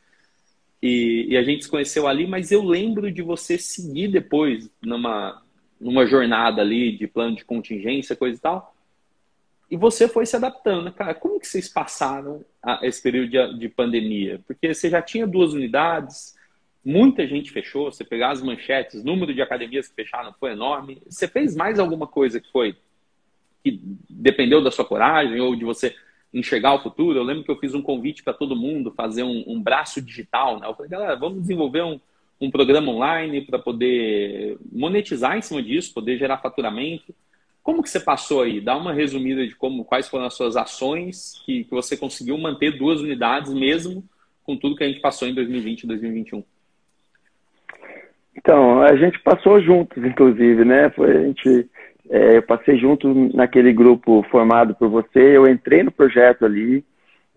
[0.81, 5.41] e, e a gente se conheceu ali, mas eu lembro de você seguir depois numa,
[5.79, 8.75] numa jornada ali de plano de contingência, coisa e tal,
[9.71, 11.13] e você foi se adaptando, né, cara.
[11.13, 14.41] Como que vocês passaram a, esse período de, de, pandemia?
[14.47, 16.35] Porque você já tinha duas unidades,
[16.83, 17.91] muita gente fechou.
[17.91, 21.01] Você pegar as manchetes, número de academias que fecharam foi enorme.
[21.07, 22.75] Você fez mais alguma coisa que foi
[23.63, 25.95] que dependeu da sua coragem ou de você
[26.33, 27.17] enxergar o futuro?
[27.17, 30.59] Eu lembro que eu fiz um convite para todo mundo fazer um, um, braço digital,
[30.59, 30.67] né?
[30.67, 31.99] Eu falei, galera, vamos desenvolver um,
[32.39, 37.13] um programa online para poder monetizar em cima disso, poder gerar faturamento.
[37.63, 38.61] Como que você passou aí?
[38.61, 42.77] Dá uma resumida de como, quais foram as suas ações que, que você conseguiu manter
[42.77, 44.03] duas unidades mesmo
[44.43, 46.43] com tudo que a gente passou em 2020 e 2021.
[48.35, 50.89] Então, a gente passou juntos, inclusive, né?
[50.91, 51.69] Foi, a gente,
[52.10, 56.84] é, eu passei junto naquele grupo formado por você, eu entrei no projeto ali,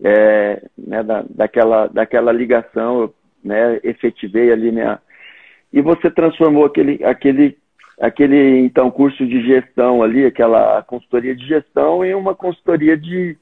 [0.03, 4.99] é, né, da, daquela, daquela ligação, eu, né, efetivei ali minha...
[5.71, 7.57] E você transformou aquele, aquele
[7.99, 13.37] aquele então curso de gestão ali, aquela consultoria de gestão em uma consultoria de,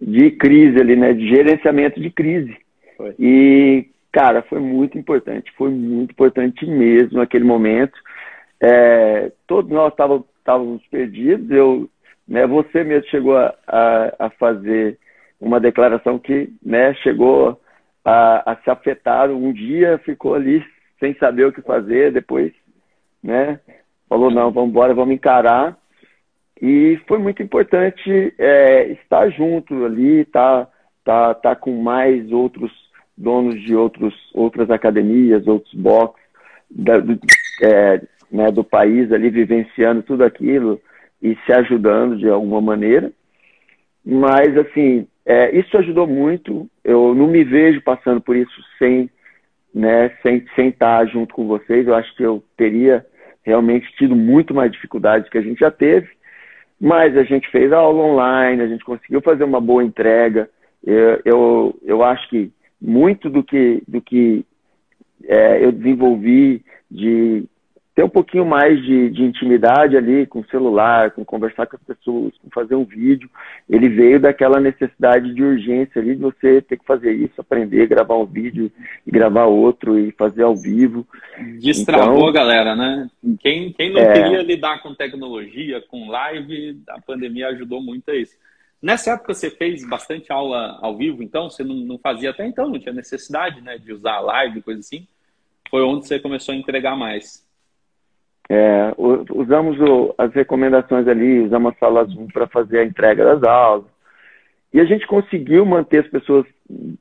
[0.00, 2.56] de crise ali, né, de gerenciamento de crise.
[2.96, 3.14] Foi.
[3.18, 7.98] E cara, foi muito importante, foi muito importante mesmo naquele momento.
[8.60, 10.26] É, todos nós estávamos
[10.90, 11.50] perdidos.
[11.50, 11.88] Eu,
[12.26, 14.98] né, você mesmo chegou a, a, a, fazer
[15.40, 17.60] uma declaração que né, chegou
[18.04, 20.64] a, a se afetar um dia, ficou ali
[21.00, 22.52] sem saber o que fazer, depois
[23.22, 23.60] né?
[24.08, 25.78] Falou, não, vamos embora, vamos encarar.
[26.60, 30.68] E foi muito importante é, estar junto ali, tá,
[31.04, 32.70] tá, tá com mais outros
[33.16, 36.24] donos de outros, outras academias, outros boxes
[36.70, 36.94] da,
[37.62, 40.80] é, né, do país ali, vivenciando tudo aquilo
[41.22, 43.12] e se ajudando de alguma maneira.
[44.04, 46.68] Mas, assim, é, isso ajudou muito.
[46.82, 49.10] Eu não me vejo passando por isso sem,
[49.74, 51.86] né, sem, sem estar junto com vocês.
[51.86, 53.06] Eu acho que eu teria
[53.44, 56.08] realmente tido muito mais dificuldades que a gente já teve,
[56.80, 60.48] mas a gente fez a aula online, a gente conseguiu fazer uma boa entrega.
[60.84, 64.44] Eu, eu, eu acho que muito do que, do que
[65.24, 67.44] é, eu desenvolvi de
[67.94, 71.82] ter um pouquinho mais de, de, intimidade ali com o celular, com conversar com as
[71.82, 73.28] pessoas, com fazer um vídeo.
[73.68, 78.16] Ele veio daquela necessidade de urgência ali de você ter que fazer isso, aprender, gravar
[78.16, 78.72] um vídeo
[79.06, 81.06] e gravar outro e fazer ao vivo.
[81.60, 83.10] Destravou então, a galera, né?
[83.40, 84.12] Quem, quem não é...
[84.12, 88.34] queria lidar com tecnologia, com live, a pandemia ajudou muito a isso.
[88.80, 92.70] Nessa época você fez bastante aula ao vivo, então você não, não fazia até então,
[92.70, 95.06] não tinha necessidade né, de usar live, coisa assim.
[95.70, 97.41] Foi onde você começou a entregar mais.
[98.48, 103.42] É, usamos o, as recomendações ali, usamos a sala Zoom para fazer a entrega das
[103.42, 103.86] aulas.
[104.72, 106.46] E a gente conseguiu manter as pessoas,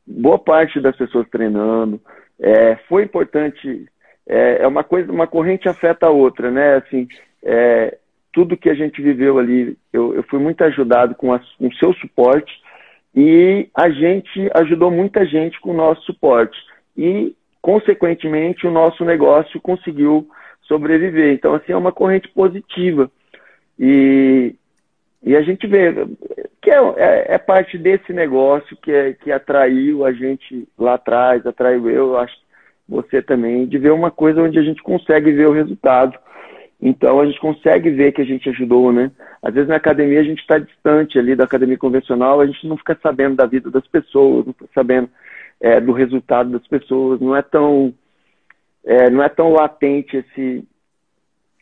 [0.06, 2.01] boa parte das pessoas treinando.
[2.39, 3.86] É, foi importante,
[4.27, 6.75] é, é, uma coisa, uma corrente afeta a outra, né?
[6.75, 7.08] Assim,
[7.43, 7.97] é,
[8.34, 11.93] tudo que a gente viveu ali, eu, eu fui muito ajudado com, com o seu
[11.93, 12.51] suporte
[13.15, 16.58] e a gente ajudou muita gente com o nosso suporte.
[16.97, 20.27] E, consequentemente, o nosso negócio conseguiu
[20.71, 21.34] sobreviver.
[21.34, 23.12] Então, assim, é uma corrente positiva.
[23.77, 24.55] E,
[25.21, 25.93] e a gente vê
[26.62, 31.45] que é, é, é, parte desse negócio que, é, que atraiu a gente lá atrás,
[31.45, 32.34] atraiu eu, acho
[32.88, 36.17] você também, de ver uma coisa onde a gente consegue ver o resultado.
[36.81, 39.12] Então a gente consegue ver que a gente ajudou, né?
[39.41, 42.77] Às vezes na academia a gente está distante ali da academia convencional, a gente não
[42.77, 45.10] fica sabendo da vida das pessoas, não fica sabendo
[45.60, 47.93] é, do resultado das pessoas, não é tão
[48.83, 50.67] é, não é tão latente esse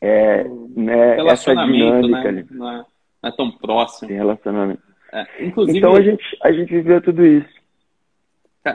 [0.02, 0.44] é,
[0.76, 2.46] né, essa dinâmica né?
[2.50, 2.86] Não, é,
[3.22, 4.10] não é tão próximo.
[4.10, 4.82] relacionamento.
[5.12, 7.60] É, inclusive, então a gente, a gente viveu tudo isso.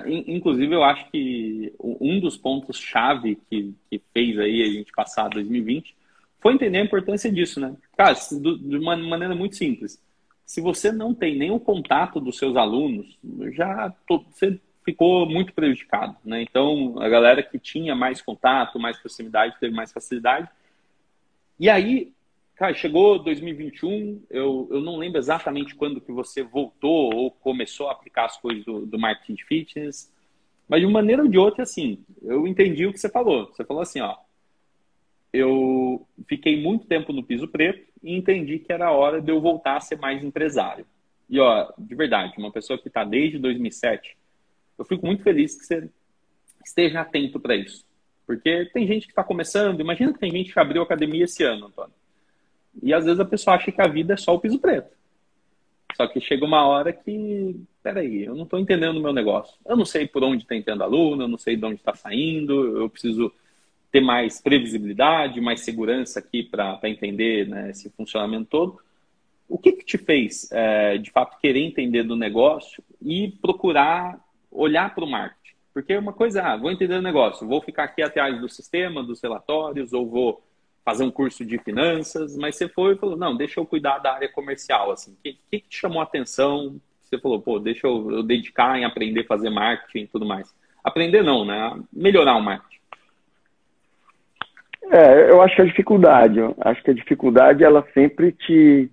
[0.07, 5.95] Inclusive, eu acho que um dos pontos-chave que, que fez aí a gente passar 2020
[6.41, 7.75] foi entender a importância disso, né?
[7.97, 10.03] Cara, de uma maneira muito simples.
[10.45, 13.19] Se você não tem nenhum contato dos seus alunos,
[13.53, 16.43] já você ficou muito prejudicado, né?
[16.43, 20.49] Então, a galera que tinha mais contato, mais proximidade, teve mais facilidade.
[21.59, 22.13] E aí,
[22.55, 27.93] cara, chegou 2021, eu, eu não lembro exatamente quando que você voltou ou começou a
[27.93, 30.13] aplicar as coisas do, do marketing de fitness,
[30.69, 33.47] mas de uma maneira ou de outra, assim, eu entendi o que você falou.
[33.47, 34.17] Você falou assim, ó,
[35.33, 39.77] eu fiquei muito tempo no piso preto e entendi que era hora de eu voltar
[39.77, 40.87] a ser mais empresário.
[41.29, 44.17] E, ó, de verdade, uma pessoa que está desde 2007
[44.79, 45.89] eu fico muito feliz que você
[46.65, 47.85] esteja atento para isso.
[48.27, 51.67] Porque tem gente que está começando, imagina que tem gente que abriu academia esse ano,
[51.67, 51.93] Antônio.
[52.83, 54.95] E às vezes a pessoa acha que a vida é só o piso preto.
[55.97, 59.55] Só que chega uma hora que, peraí, eu não estou entendendo o meu negócio.
[59.65, 62.79] Eu não sei por onde está entrando aluno, eu não sei de onde está saindo,
[62.79, 63.33] eu preciso
[63.93, 68.81] ter mais previsibilidade, mais segurança aqui para entender né, esse funcionamento todo.
[69.49, 74.19] O que, que te fez, é, de fato, querer entender do negócio e procurar
[74.55, 75.55] olhar para o marketing.
[75.75, 79.21] Porque uma coisa, ah, vou entender o negócio, vou ficar aqui atrás do sistema, dos
[79.21, 80.43] relatórios, ou vou
[80.85, 84.15] fazer um curso de finanças, mas você foi e falou, não, deixa eu cuidar da
[84.15, 85.13] área comercial, assim.
[85.13, 86.77] O que, que te chamou a atenção?
[87.03, 90.55] Você falou, pô, deixa eu, eu dedicar em aprender a fazer marketing e tudo mais.
[90.85, 91.81] Aprender não, né?
[91.93, 92.75] Melhorar o marketing.
[94.91, 98.91] É, eu acho que a dificuldade, acho que a dificuldade ela sempre te,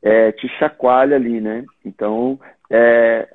[0.00, 1.64] é, te chacoalha ali, né?
[1.84, 2.38] Então,
[2.70, 3.28] é,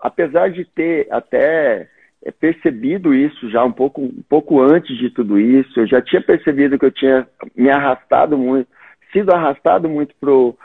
[0.00, 1.88] apesar de ter até
[2.22, 6.22] é, percebido isso já um pouco, um pouco antes de tudo isso, eu já tinha
[6.22, 8.68] percebido que eu tinha me arrastado muito,
[9.12, 10.56] sido arrastado muito pro,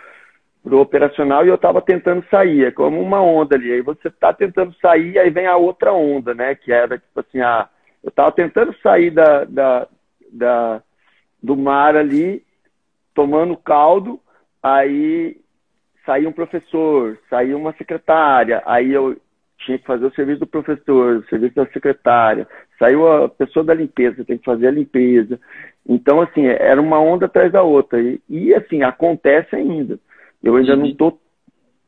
[0.63, 3.72] pro operacional e eu estava tentando sair, é como uma onda ali.
[3.72, 6.56] Aí você está tentando sair, aí vem a outra onda, né?
[6.56, 7.67] Que era tipo assim, a,
[8.04, 9.88] eu estava tentando sair da, da,
[10.32, 10.82] da,
[11.41, 12.43] do mar ali,
[13.13, 14.19] tomando caldo,
[14.62, 15.38] aí
[16.06, 19.15] saía um professor, saía uma secretária, aí eu
[19.65, 22.47] tinha que fazer o serviço do professor, o serviço da secretária,
[22.78, 25.39] saiu a pessoa da limpeza, tem que fazer a limpeza.
[25.88, 28.02] Então, assim, era uma onda atrás da outra.
[28.02, 29.99] E, e assim, acontece ainda.
[30.43, 30.80] Eu ainda uhum.
[30.80, 31.19] não estou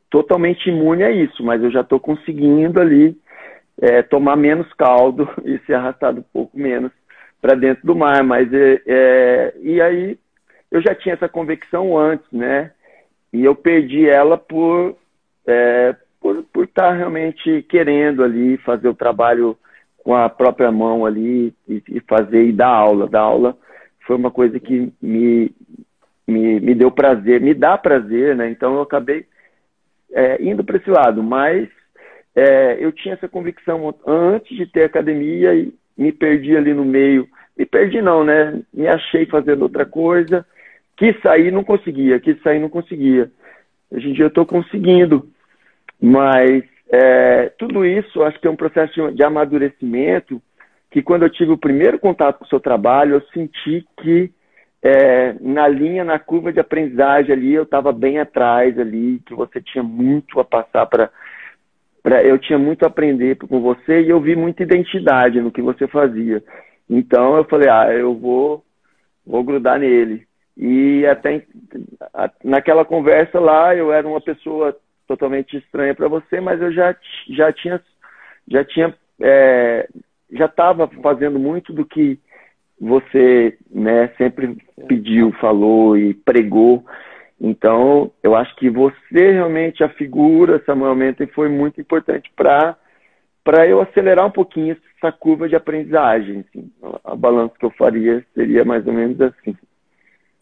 [0.09, 3.17] totalmente imune a isso, mas eu já estou conseguindo ali
[3.81, 6.91] é, tomar menos caldo e ser arrastado um pouco menos
[7.41, 8.23] para dentro do mar.
[8.23, 10.17] Mas é, é, e aí
[10.71, 12.71] eu já tinha essa convicção antes, né?
[13.31, 14.95] E eu perdi ela por,
[15.45, 19.55] é, por, por estar tá realmente querendo ali fazer o trabalho
[20.03, 23.07] com a própria mão ali e, e, fazer e dar aula.
[23.07, 23.55] Dar aula
[24.07, 25.51] foi uma coisa que me,
[26.27, 28.49] me, me deu prazer, me dá prazer, né?
[28.49, 29.27] Então eu acabei
[30.11, 31.69] é, indo para esse lado, mas
[32.35, 37.29] é, eu tinha essa convicção antes de ter academia e me perdi ali no meio.
[37.55, 38.63] Me perdi não, né?
[38.73, 40.43] Me achei fazendo outra coisa.
[40.97, 42.19] Quis sair, não conseguia.
[42.19, 43.31] Quis sair, não conseguia.
[43.91, 45.29] Hoje em dia eu estou conseguindo.
[46.01, 50.41] Mas é, tudo isso acho que é um processo de amadurecimento
[50.91, 54.31] que quando eu tive o primeiro contato com o seu trabalho, eu senti que
[54.81, 59.59] é, na linha, na curva de aprendizagem ali, eu estava bem atrás ali, que você
[59.59, 61.11] tinha muito a passar para
[62.23, 65.87] eu tinha muito a aprender com você e eu vi muita identidade no que você
[65.87, 66.43] fazia.
[66.87, 68.63] Então eu falei, ah, eu vou,
[69.25, 70.27] vou grudar nele.
[70.55, 71.43] E até
[72.43, 76.95] naquela conversa lá, eu era uma pessoa totalmente estranha para você, mas eu já,
[77.29, 77.81] já tinha,
[78.47, 79.87] já tinha, é,
[80.31, 82.19] já estava fazendo muito do que
[82.79, 86.85] você, né, sempre pediu, falou e pregou.
[87.39, 92.77] Então, eu acho que você realmente, a figura, Samuel Menten, foi muito importante para
[93.43, 96.43] para eu acelerar um pouquinho essa curva de aprendizagem.
[96.49, 96.71] Assim.
[97.03, 99.55] A balança que eu faria seria mais ou menos assim.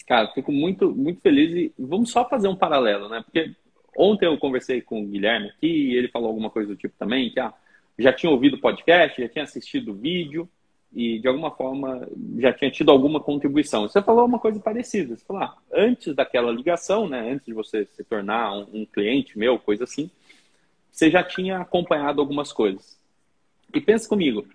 [0.07, 3.21] Cara, fico muito, muito feliz e vamos só fazer um paralelo, né?
[3.21, 3.51] Porque
[3.97, 7.29] ontem eu conversei com o Guilherme aqui e ele falou alguma coisa do tipo também,
[7.29, 7.53] que ah,
[7.97, 10.49] já tinha ouvido o podcast, já tinha assistido vídeo,
[10.95, 13.87] e de alguma forma já tinha tido alguma contribuição.
[13.87, 15.15] Você falou uma coisa parecida.
[15.15, 19.37] Você falou, ah, antes daquela ligação, né, antes de você se tornar um, um, cliente
[19.37, 20.09] meu, coisa assim,
[20.91, 22.99] você já tinha acompanhado algumas coisas.
[23.73, 24.47] E pensa comigo,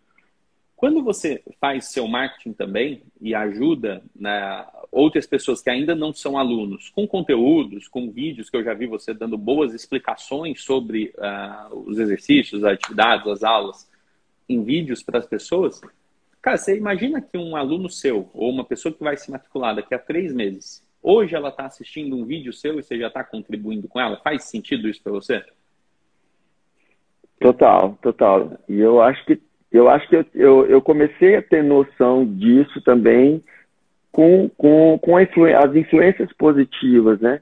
[0.79, 6.39] quando você faz seu marketing também e ajuda né, outras pessoas que ainda não são
[6.39, 11.77] alunos com conteúdos, com vídeos que eu já vi você dando boas explicações sobre uh,
[11.77, 13.91] os exercícios, as atividades, as aulas,
[14.49, 15.81] em vídeos para as pessoas,
[16.41, 19.95] Cara, você imagina que um aluno seu, ou uma pessoa que vai se matricular daqui
[19.95, 23.89] a três meses, hoje ela está assistindo um vídeo seu e você já está contribuindo
[23.89, 24.17] com ela?
[24.19, 25.45] Faz sentido isso para você?
[27.41, 28.59] Total, total.
[28.69, 29.41] E eu acho que
[29.73, 33.43] eu acho que eu, eu, eu comecei a ter noção disso também
[34.11, 37.41] com, com, com influ, as influências positivas, né?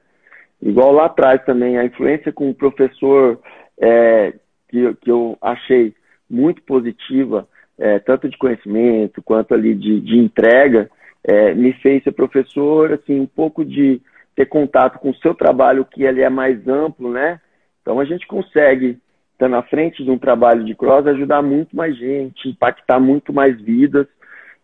[0.60, 3.40] Igual lá atrás também, a influência com o professor
[3.78, 4.32] é,
[4.68, 5.94] que, que eu achei
[6.28, 7.46] muito positiva
[7.78, 10.90] é, tanto de conhecimento quanto ali de, de entrega,
[11.22, 14.00] é, me fez ser professor, assim, um pouco de
[14.34, 17.40] ter contato com o seu trabalho, que ele é mais amplo, né?
[17.82, 18.98] Então a gente consegue,
[19.36, 23.60] estar na frente de um trabalho de cross, ajudar muito mais gente, impactar muito mais
[23.60, 24.06] vidas.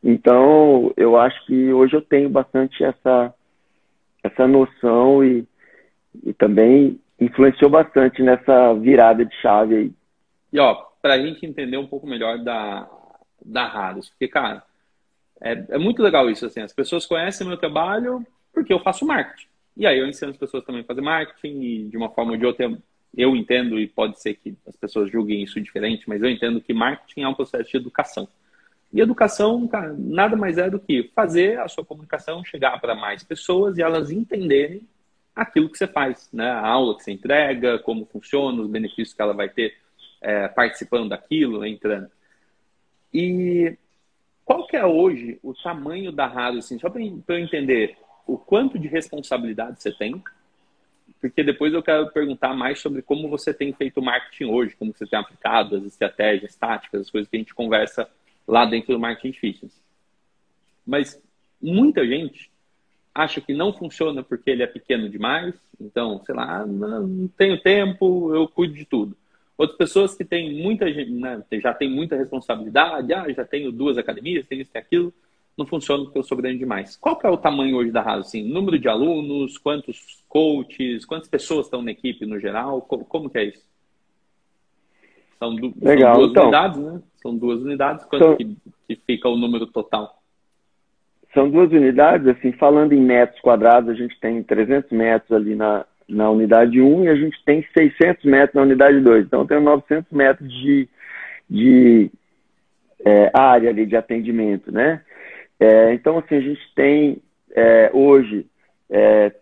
[0.02, 3.32] Então, eu acho que hoje eu tenho bastante essa,
[4.22, 5.46] essa noção e,
[6.24, 9.92] e também influenciou bastante nessa virada de chave aí.
[10.52, 12.88] E ó, para a gente entender um pouco melhor da,
[13.44, 14.08] da Raros.
[14.08, 14.62] Porque, cara,
[15.40, 16.60] é, é muito legal isso, assim.
[16.60, 19.46] As pessoas conhecem meu trabalho porque eu faço marketing.
[19.76, 22.38] E aí eu ensino as pessoas também a fazer marketing e de uma forma ou
[22.38, 22.70] de outra
[23.16, 26.72] eu entendo, e pode ser que as pessoas julguem isso diferente, mas eu entendo que
[26.72, 28.26] marketing é um processo de educação.
[28.92, 33.78] E educação, nada mais é do que fazer a sua comunicação chegar para mais pessoas
[33.78, 34.86] e elas entenderem
[35.34, 36.50] aquilo que você faz, né?
[36.50, 39.74] A aula que você entrega, como funciona, os benefícios que ela vai ter
[40.20, 42.10] é, participando daquilo, entrando.
[43.12, 43.76] E
[44.44, 47.96] qual que é hoje o tamanho da rádio, assim, só para eu entender
[48.26, 50.22] o quanto de responsabilidade você tem,
[51.20, 55.06] porque depois eu quero perguntar mais sobre como você tem feito marketing hoje, como você
[55.06, 58.08] tem aplicado as estratégias táticas, as coisas que a gente conversa
[58.46, 59.80] lá dentro do marketing fitness.
[60.84, 61.22] Mas
[61.60, 62.50] muita gente
[63.14, 68.34] acha que não funciona porque ele é pequeno demais, então, sei lá, não tenho tempo,
[68.34, 69.16] eu cuido de tudo.
[69.56, 74.46] Outras pessoas que têm muita né, já tem muita responsabilidade, ah, já tenho duas academias,
[74.46, 75.12] tenho isso e aquilo,
[75.56, 76.96] não funciona porque eu sou grande demais.
[76.96, 78.20] Qual que é o tamanho hoje da Raso?
[78.20, 82.80] Assim, número de alunos, quantos coaches, quantas pessoas estão na equipe no geral?
[82.82, 83.64] Como, como que é isso?
[85.38, 87.02] São, du Legal, são duas então, unidades, né?
[87.16, 88.04] São duas unidades.
[88.04, 88.56] Quanto que,
[88.88, 90.22] que fica o número total?
[91.34, 95.84] São duas unidades, assim, falando em metros quadrados, a gente tem 300 metros ali na,
[96.08, 99.26] na unidade 1 e a gente tem 600 metros na unidade 2.
[99.26, 100.88] Então, tem 900 metros de,
[101.48, 102.10] de
[103.04, 105.02] é, área ali de atendimento, né?
[105.62, 107.22] É, então, assim, a gente tem
[107.54, 108.46] é, hoje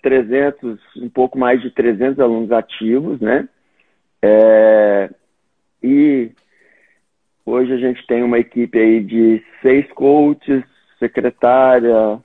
[0.03, 3.49] 300, é, um pouco mais de 300 alunos ativos, né?
[4.21, 5.09] É,
[5.83, 6.31] e
[7.47, 10.63] hoje a gente tem uma equipe aí de seis coaches,
[10.99, 12.19] secretária,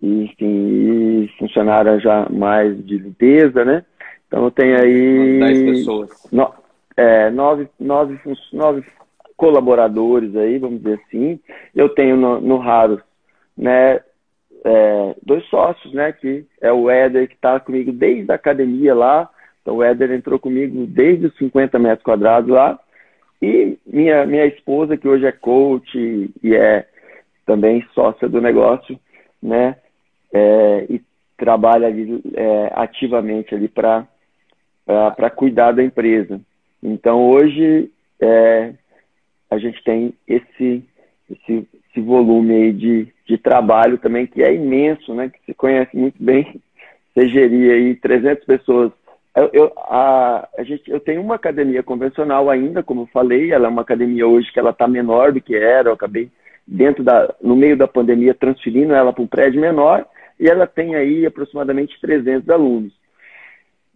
[0.00, 3.84] e, enfim, funcionária já mais de limpeza, né?
[4.26, 5.40] Então tem aí.
[5.40, 6.10] Dez pessoas.
[6.32, 6.54] No,
[6.96, 8.18] é, nove, nove,
[8.50, 8.82] nove
[9.36, 11.38] colaboradores aí, vamos dizer assim.
[11.74, 13.02] Eu tenho no, no Raros,
[13.56, 14.00] né?
[14.64, 16.12] É, dois sócios, né?
[16.12, 19.30] Que é o Éder, que está comigo desde a academia lá.
[19.62, 22.78] Então o Éder entrou comigo desde os 50 metros quadrados lá.
[23.40, 25.96] E minha, minha esposa, que hoje é coach
[26.42, 26.86] e, é
[27.44, 28.98] também sócia do negócio,
[29.42, 29.76] né?
[30.36, 31.02] é, e
[31.36, 34.06] trabalha ali, é, ativamente ali para
[35.34, 36.40] cuidar da empresa.
[36.82, 37.90] Então hoje
[38.20, 38.74] é,
[39.50, 40.84] a gente tem esse,
[41.30, 45.28] esse, esse volume aí de de trabalho também, que é imenso, né?
[45.28, 46.60] Que você conhece muito bem.
[47.14, 48.92] Você gerir aí 300 pessoas.
[49.34, 53.68] Eu, eu, a, a gente, eu tenho uma academia convencional ainda, como eu falei, ela
[53.68, 56.30] é uma academia hoje que ela está menor do que era, eu acabei
[56.66, 60.04] dentro da, no meio da pandemia transferindo ela para um prédio menor,
[60.38, 62.92] e ela tem aí aproximadamente 300 alunos.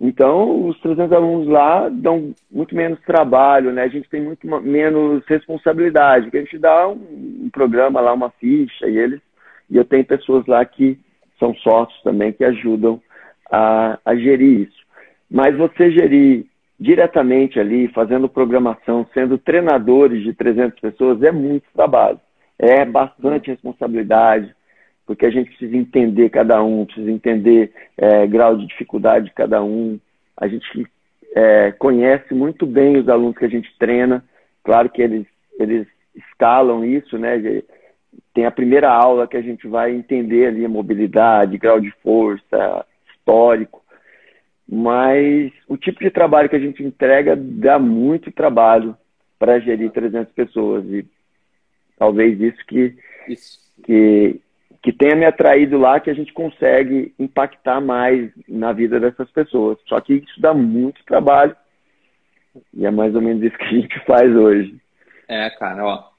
[0.01, 3.83] Então, os 300 alunos lá dão muito menos trabalho, né?
[3.83, 8.31] A gente tem muito menos responsabilidade, porque a gente dá um, um, programa lá, uma
[8.31, 9.21] ficha, e eles
[9.69, 10.99] e eu tenho pessoas lá que
[11.39, 13.01] são sócios também que ajudam
[13.51, 14.81] a, a gerir isso.
[15.31, 16.47] Mas você gerir
[16.79, 22.19] diretamente ali, fazendo programação, sendo treinadores de 300 pessoas, é muito trabalho.
[22.59, 24.55] É bastante responsabilidade,
[25.11, 29.61] porque a gente precisa entender cada um, precisa entender é, grau de dificuldade de cada
[29.61, 29.99] um.
[30.37, 30.87] A gente
[31.35, 34.25] é, conhece muito bem os alunos que a gente treina.
[34.63, 35.27] Claro que eles,
[35.59, 35.85] eles
[36.15, 37.61] escalam isso, né?
[38.33, 42.87] Tem a primeira aula que a gente vai entender ali a mobilidade, grau de força,
[43.13, 43.83] histórico.
[44.65, 48.97] Mas o tipo de trabalho que a gente entrega dá muito trabalho
[49.41, 50.85] para gerir 300 pessoas.
[50.85, 51.05] E
[51.99, 52.95] talvez isso que,
[53.27, 53.59] isso.
[53.83, 54.41] que
[54.83, 59.79] que tenha me atraído lá, que a gente consegue impactar mais na vida dessas pessoas.
[59.87, 61.55] Só que isso dá muito trabalho
[62.73, 64.75] e é mais ou menos isso que a gente faz hoje.
[65.29, 66.11] É, cara, ó.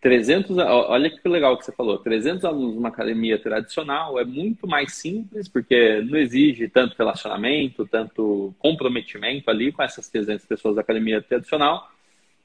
[0.00, 1.98] 300, olha que legal que você falou.
[1.98, 8.54] 300 alunos numa academia tradicional é muito mais simples, porque não exige tanto relacionamento, tanto
[8.58, 11.90] comprometimento ali com essas 300 pessoas da academia tradicional.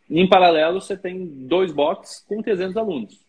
[0.09, 3.24] E, em paralelo, você tem dois boxes com 300 alunos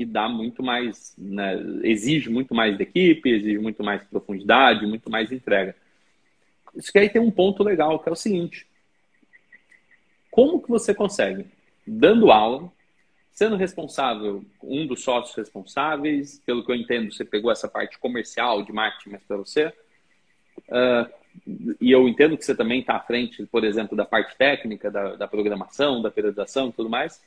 [0.00, 5.10] que dá muito mais, né, exige muito mais da equipe, exige muito mais profundidade, muito
[5.10, 5.76] mais entrega.
[6.74, 8.66] Isso que aí tem um ponto legal, que é o seguinte:
[10.30, 11.44] como que você consegue,
[11.86, 12.72] dando aula,
[13.30, 18.62] sendo responsável, um dos sócios responsáveis, pelo que eu entendo, você pegou essa parte comercial
[18.62, 21.12] de marketing para você, uh,
[21.78, 25.16] e eu entendo que você também está à frente, por exemplo, da parte técnica, da,
[25.16, 27.20] da programação, da periodização e tudo mais.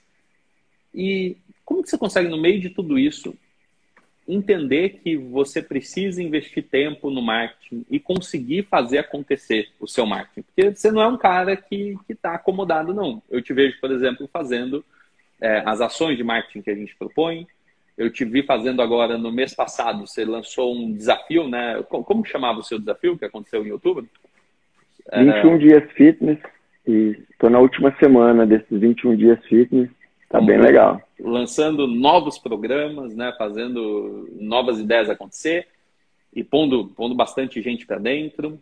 [0.94, 3.36] E como que você consegue, no meio de tudo isso,
[4.28, 10.44] entender que você precisa investir tempo no marketing e conseguir fazer acontecer o seu marketing?
[10.44, 13.22] Porque você não é um cara que está acomodado, não.
[13.30, 14.84] Eu te vejo, por exemplo, fazendo
[15.41, 17.46] é, as ações de marketing que a gente propõe.
[17.98, 21.84] Eu te vi fazendo agora, no mês passado, você lançou um desafio, né?
[21.84, 24.08] Como chamava o seu desafio que aconteceu em outubro?
[25.12, 25.58] 21 é...
[25.58, 26.39] dias fitness.
[26.88, 29.89] E estou na última semana desses 21 dias fitness.
[30.34, 31.00] Tá bem legal.
[31.20, 33.32] Lançando novos programas, né?
[33.38, 35.68] Fazendo novas ideias acontecer
[36.36, 38.60] e pondo, pondo bastante gente para dentro.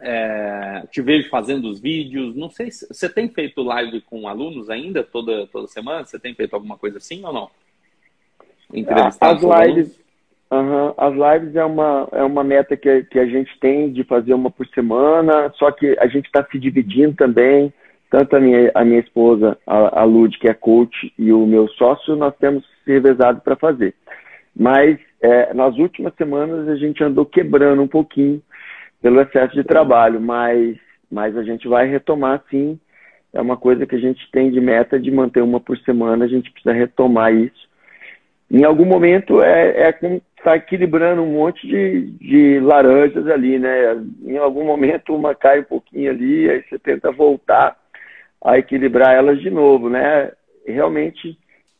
[0.00, 2.34] É, te vejo fazendo os vídeos.
[2.34, 6.04] Não sei se você tem feito live com alunos ainda toda, toda semana?
[6.04, 7.48] Você tem feito alguma coisa assim ou não?
[8.74, 10.00] Entrevistar as lives,
[10.50, 14.34] uhum, as lives é uma, é uma meta que, que a gente tem de fazer
[14.34, 17.72] uma por semana, só que a gente está se dividindo também
[18.10, 21.68] tanto a minha, a minha esposa, a, a Lud, que é coach, e o meu
[21.68, 23.94] sócio, nós temos se revezado para fazer.
[24.56, 28.42] Mas é, nas últimas semanas a gente andou quebrando um pouquinho
[29.00, 30.76] pelo excesso de trabalho, mas,
[31.10, 32.78] mas a gente vai retomar sim.
[33.32, 36.28] É uma coisa que a gente tem de meta de manter uma por semana, a
[36.28, 37.68] gente precisa retomar isso.
[38.50, 43.58] Em algum momento é, é como estar tá equilibrando um monte de, de laranjas ali,
[43.58, 44.02] né?
[44.24, 47.76] Em algum momento uma cai um pouquinho ali, aí você tenta voltar
[48.42, 50.32] a equilibrar elas de novo, né?
[50.66, 51.36] Realmente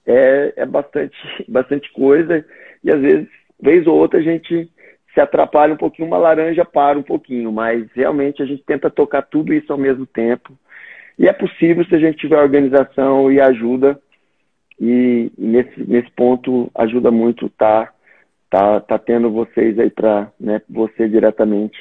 [0.07, 1.17] é, é bastante,
[1.49, 2.45] bastante coisa
[2.83, 3.29] e às vezes,
[3.61, 4.71] vez ou outra, a gente
[5.13, 9.23] se atrapalha um pouquinho, uma laranja para um pouquinho, mas realmente a gente tenta tocar
[9.23, 10.53] tudo isso ao mesmo tempo.
[11.19, 13.99] E é possível se a gente tiver organização e ajuda,
[14.81, 17.93] e nesse, nesse ponto ajuda muito tá,
[18.49, 21.77] tá, tá tendo vocês aí para, né, você diretamente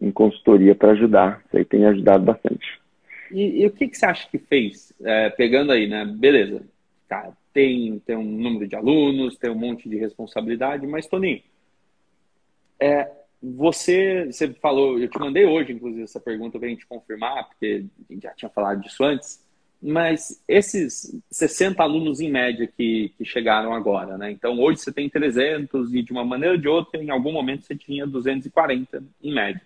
[0.00, 1.42] em consultoria para ajudar.
[1.46, 2.79] Isso aí tem ajudado bastante.
[3.30, 4.92] E, e, o que, que você acha que fez?
[5.02, 6.04] É, pegando aí, né?
[6.04, 6.62] Beleza,
[7.08, 11.42] tá, tem, tem um número de alunos, tem um monte de responsabilidade, mas, Toninho,
[12.78, 13.10] é,
[13.42, 17.84] você, você falou, eu te mandei hoje, inclusive, essa pergunta para a gente confirmar, porque
[18.08, 19.44] a gente já tinha falado disso antes,
[19.82, 24.30] mas esses 60 alunos em média que, que chegaram agora, né?
[24.30, 27.64] Então, hoje você tem 300 e, de uma maneira ou de outra, em algum momento
[27.64, 29.62] você tinha 240 em média.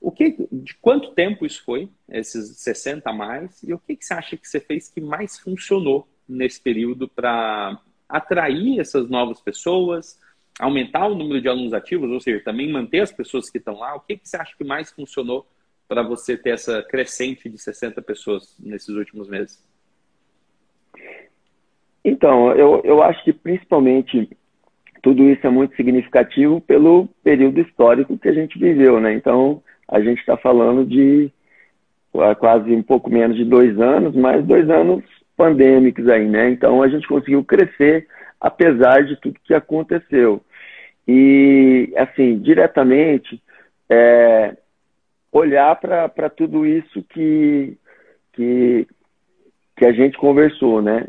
[0.00, 4.04] O que, de quanto tempo isso foi, esses 60 a mais, e o que, que
[4.04, 10.18] você acha que você fez que mais funcionou nesse período para atrair essas novas pessoas,
[10.58, 13.96] aumentar o número de alunos ativos, ou seja, também manter as pessoas que estão lá?
[13.96, 15.46] O que, que você acha que mais funcionou
[15.88, 19.62] para você ter essa crescente de 60 pessoas nesses últimos meses?
[22.04, 24.30] Então, eu, eu acho que principalmente
[25.02, 29.12] tudo isso é muito significativo pelo período histórico que a gente viveu, né?
[29.12, 31.30] Então, a gente está falando de
[32.38, 35.04] quase um pouco menos de dois anos, mas dois anos
[35.36, 36.50] pandêmicos aí, né?
[36.50, 38.06] Então, a gente conseguiu crescer
[38.40, 40.40] apesar de tudo que aconteceu.
[41.06, 43.40] E, assim, diretamente,
[43.88, 44.56] é,
[45.32, 47.76] olhar para tudo isso que,
[48.32, 48.86] que,
[49.76, 51.06] que a gente conversou, né?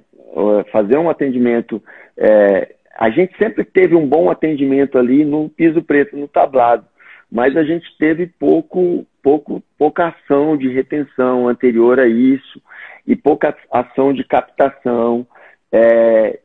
[0.71, 1.83] Fazer um atendimento.
[2.15, 6.85] É, a gente sempre teve um bom atendimento ali no piso preto, no tablado,
[7.31, 12.61] mas a gente teve pouco, pouco, pouca ação de retenção anterior a isso
[13.05, 15.25] e pouca ação de captação
[15.71, 16.39] é,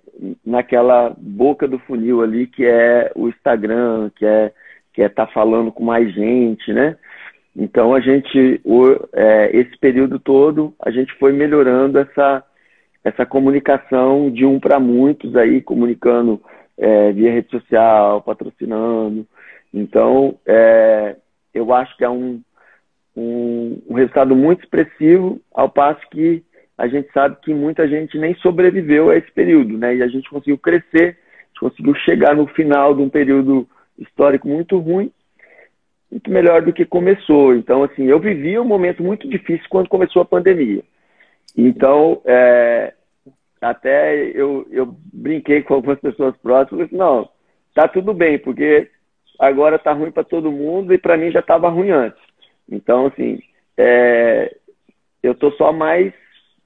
[0.45, 4.53] naquela boca do funil ali que é o Instagram, que é
[4.93, 6.97] que é estar tá falando com mais gente, né?
[7.57, 12.45] Então a gente, o, é, esse período todo, a gente foi melhorando essa,
[13.03, 16.41] essa comunicação de um para muitos aí, comunicando
[16.79, 19.27] é, via rede social, patrocinando.
[19.75, 21.17] Então, é,
[21.53, 22.41] eu acho que é um,
[23.17, 26.45] um, um, resultado muito expressivo, ao passo que
[26.79, 29.97] a gente sabe que muita gente nem sobreviveu a esse período, né?
[29.97, 33.69] E a gente conseguiu crescer, a gente conseguiu chegar no final de um período
[33.99, 35.13] histórico muito ruim
[36.15, 37.57] muito melhor do que começou.
[37.57, 40.83] Então, assim, eu vivi um momento muito difícil quando começou a pandemia.
[41.57, 42.95] Então, é,
[43.61, 47.29] até eu, eu brinquei com algumas pessoas próximas, não,
[47.75, 48.89] tá tudo bem, porque
[49.39, 52.21] agora tá ruim para todo mundo e para mim já estava ruim antes.
[52.71, 53.39] Então, assim,
[53.77, 54.57] é,
[55.23, 56.13] eu tô só mais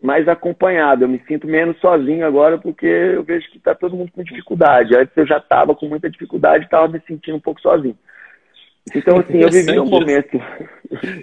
[0.01, 4.13] mais acompanhado, eu me sinto menos sozinho agora porque eu vejo que está todo mundo
[4.13, 4.97] com dificuldade.
[4.97, 7.99] Antes eu já estava com muita dificuldade e estava me sentindo um pouco sozinho.
[8.95, 10.39] Então, assim, eu vivi um momento.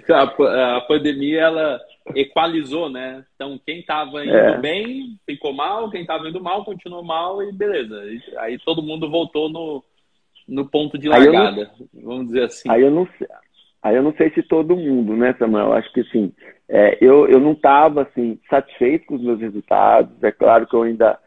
[0.08, 1.80] A, a pandemia, ela
[2.14, 3.24] equalizou, né?
[3.34, 4.58] Então, quem estava indo é.
[4.58, 8.00] bem ficou mal, quem estava indo mal continuou mal e beleza.
[8.38, 9.82] Aí todo mundo voltou no,
[10.48, 12.70] no ponto de largada, não, vamos dizer assim.
[12.70, 13.26] Aí eu não sei.
[13.82, 15.72] Aí eu não sei se todo mundo, né, Samuel?
[15.72, 16.32] Acho que assim,
[16.68, 20.12] é, eu, eu não estava assim, satisfeito com os meus resultados.
[20.22, 21.18] É claro que eu ainda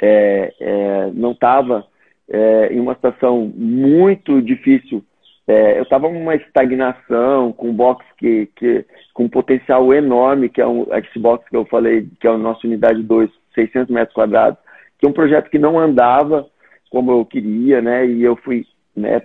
[0.00, 1.86] é, é, não estava
[2.28, 5.04] é, em uma situação muito difícil
[5.48, 10.60] é, eu estava numa estagnação, com um box que, que, com um potencial enorme, que
[10.60, 14.14] é um, esse box que eu falei, que é a nossa unidade 2, 600 metros
[14.14, 14.60] quadrados,
[14.98, 16.46] que é um projeto que não andava
[16.90, 18.06] como eu queria, né?
[18.06, 18.66] E eu fui
[18.96, 19.22] né,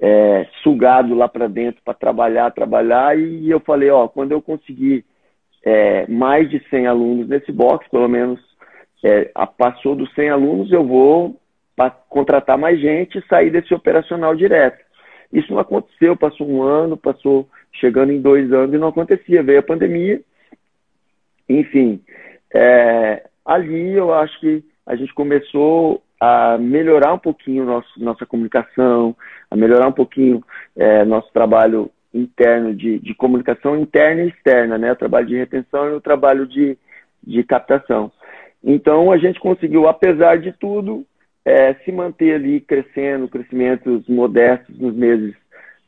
[0.00, 5.04] é, sugado lá para dentro para trabalhar, trabalhar, e eu falei, ó, quando eu conseguir
[5.64, 8.40] é, mais de 100 alunos nesse box, pelo menos
[9.02, 11.40] é, passou dos 100 alunos, eu vou
[12.08, 14.84] contratar mais gente e sair desse operacional direto.
[15.32, 19.42] Isso não aconteceu, passou um ano, passou chegando em dois anos e não acontecia.
[19.42, 20.20] Veio a pandemia,
[21.48, 22.00] enfim.
[22.52, 29.16] É, ali eu acho que a gente começou a melhorar um pouquinho nosso, nossa comunicação,
[29.50, 30.42] a melhorar um pouquinho
[30.76, 34.92] é, nosso trabalho interno de, de, comunicação interna e externa, né?
[34.92, 36.76] O trabalho de retenção e o trabalho de,
[37.22, 38.10] de captação.
[38.64, 41.04] Então a gente conseguiu, apesar de tudo,
[41.44, 45.34] é, se manter ali crescendo, crescimentos modestos nos meses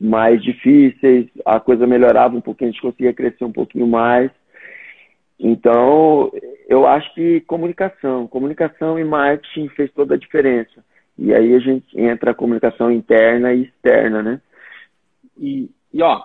[0.01, 4.31] mais difíceis, a coisa melhorava um pouquinho, a gente conseguia crescer um pouquinho mais.
[5.41, 6.31] Então,
[6.69, 10.85] eu acho que comunicação, comunicação e marketing fez toda a diferença.
[11.19, 14.41] E aí a gente entra a comunicação interna e externa, né?
[15.37, 16.23] E, e ó,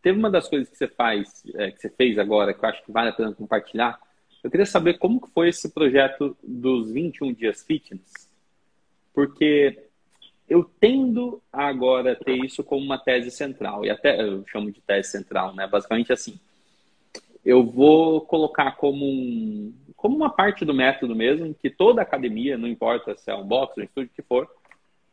[0.00, 2.84] teve uma das coisas que você faz, é, que você fez agora, que eu acho
[2.84, 3.98] que vale a pena compartilhar.
[4.42, 8.32] Eu queria saber como que foi esse projeto dos 21 dias fitness
[9.14, 9.78] porque
[10.48, 14.80] eu tendo a agora ter isso como uma tese central, e até eu chamo de
[14.80, 15.66] tese central, né?
[15.66, 16.38] Basicamente assim,
[17.44, 22.68] eu vou colocar como, um, como uma parte do método mesmo, que toda academia, não
[22.68, 24.48] importa se é um box um estúdio que for,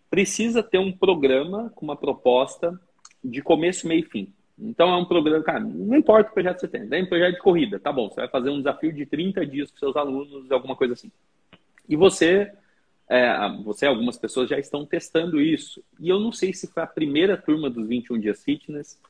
[0.09, 2.79] precisa ter um programa com uma proposta
[3.23, 4.33] de começo, meio e fim.
[4.57, 7.35] Então é um programa, cara, não importa o projeto que você tem, tem um projeto
[7.35, 10.51] de corrida, tá bom, você vai fazer um desafio de 30 dias com seus alunos,
[10.51, 11.11] alguma coisa assim.
[11.87, 12.51] E você
[13.09, 15.83] é, você algumas pessoas já estão testando isso.
[15.99, 19.01] E eu não sei se foi a primeira turma dos 21 dias fitness,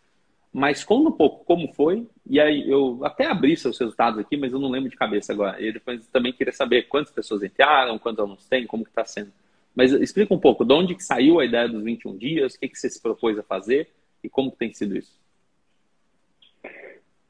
[0.52, 2.08] mas conta um pouco como foi.
[2.28, 5.62] E aí eu até abri seus resultados aqui, mas eu não lembro de cabeça agora.
[5.62, 9.32] E depois também queria saber quantas pessoas entraram, quantos alunos tem, como que está sendo.
[9.76, 12.68] Mas explica um pouco de onde que saiu a ideia dos 21 dias, o que,
[12.68, 13.90] que você se propôs a fazer
[14.24, 15.18] e como tem sido isso.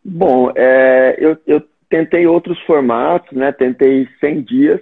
[0.03, 3.51] Bom, é, eu, eu tentei outros formatos, né?
[3.51, 4.81] Tentei 100 dias,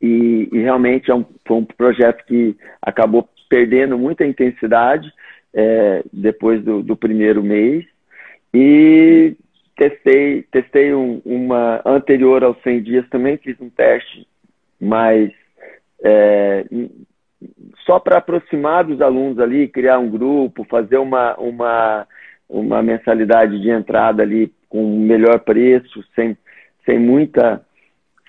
[0.00, 5.12] e, e realmente é um, foi um projeto que acabou perdendo muita intensidade
[5.54, 7.84] é, depois do, do, primeiro mês
[8.54, 9.36] e
[9.76, 14.26] testei testei um, uma anterior aos 100 dias também fiz um teste
[14.80, 15.30] mas
[16.04, 16.64] é,
[17.86, 22.06] só para aproximar dos alunos ali, criar um grupo, fazer uma, uma,
[22.48, 26.36] uma mensalidade de entrada ali com melhor preço, sem,
[26.84, 27.64] sem muita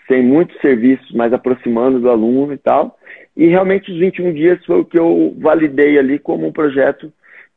[0.06, 3.00] sem muitos serviços, mas aproximando do aluno e tal.
[3.36, 7.12] E realmente os 21 dias foi o que eu validei ali como um projeto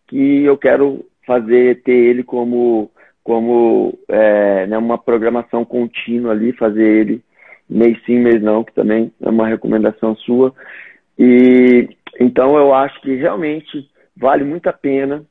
[0.06, 2.90] que eu quero fazer, ter ele como,
[3.22, 7.22] como é, né, uma programação contínua ali, fazer ele
[7.68, 10.54] mês sim, mês não, que também é uma recomendação sua.
[11.18, 11.88] E
[12.20, 15.24] então eu acho que realmente vale muito a pena,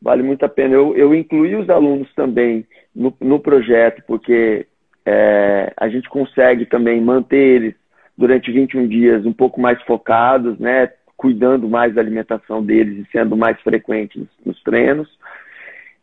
[0.00, 0.74] vale muito a pena.
[0.74, 4.66] Eu, eu incluí os alunos também no, no projeto, porque
[5.04, 7.74] é, a gente consegue também manter eles
[8.16, 10.90] durante 21 dias um pouco mais focados, né?
[11.16, 15.08] Cuidando mais da alimentação deles e sendo mais frequentes nos, nos treinos.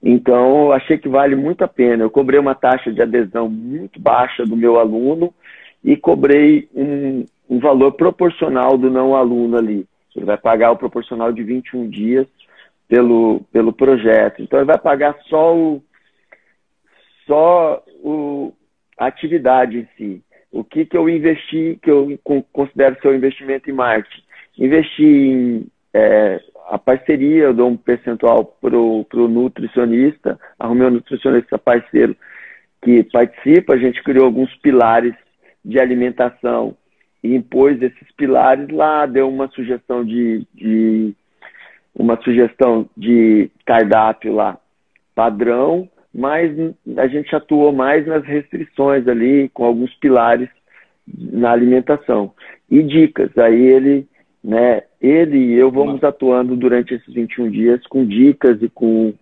[0.04, 2.04] Então, achei que vale muito a pena.
[2.04, 5.34] Eu cobrei uma taxa de adesão muito baixa do meu aluno
[5.84, 9.86] e cobrei um, um valor proporcional do não aluno ali.
[10.16, 12.28] Ele vai pagar o proporcional de 21 dias
[12.88, 14.42] pelo, pelo projeto.
[14.42, 15.84] Então, ele vai pagar só o,
[17.28, 18.54] só o,
[18.98, 20.24] a atividade em si.
[20.52, 22.20] O que, que eu investi, que eu
[22.52, 24.24] considero ser um investimento em marketing?
[24.58, 31.58] Investi em é, a parceria, eu dou um percentual para o nutricionista, arrumei um nutricionista
[31.58, 32.16] parceiro
[32.82, 35.14] que participa, a gente criou alguns pilares
[35.64, 36.76] de alimentação
[37.24, 41.14] e impôs esses pilares lá, deu uma sugestão de, de
[41.94, 44.58] uma sugestão de cardápio lá
[45.14, 46.52] padrão, mas
[46.98, 50.50] a gente atuou mais nas restrições ali, com alguns pilares
[51.08, 52.34] na alimentação.
[52.70, 54.08] E dicas, aí ele,
[54.44, 59.14] né, ele e eu vamos atuando durante esses 21 dias com dicas e com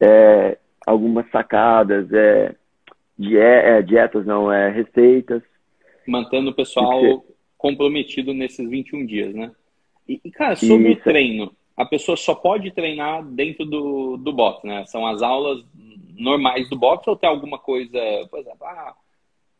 [0.00, 2.54] é, algumas sacadas, é,
[3.18, 5.42] die é, dietas não, é receitas,
[6.06, 7.24] Mantendo o pessoal
[7.56, 9.52] comprometido nesses 21 dias, né?
[10.08, 11.00] E, e cara, sobre Isso.
[11.00, 14.84] o treino, a pessoa só pode treinar dentro do, do box, né?
[14.86, 15.64] São as aulas
[16.16, 17.98] normais do box ou tem alguma coisa,
[18.30, 18.94] por exemplo, ah,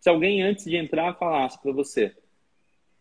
[0.01, 2.15] se alguém antes de entrar falasse para você,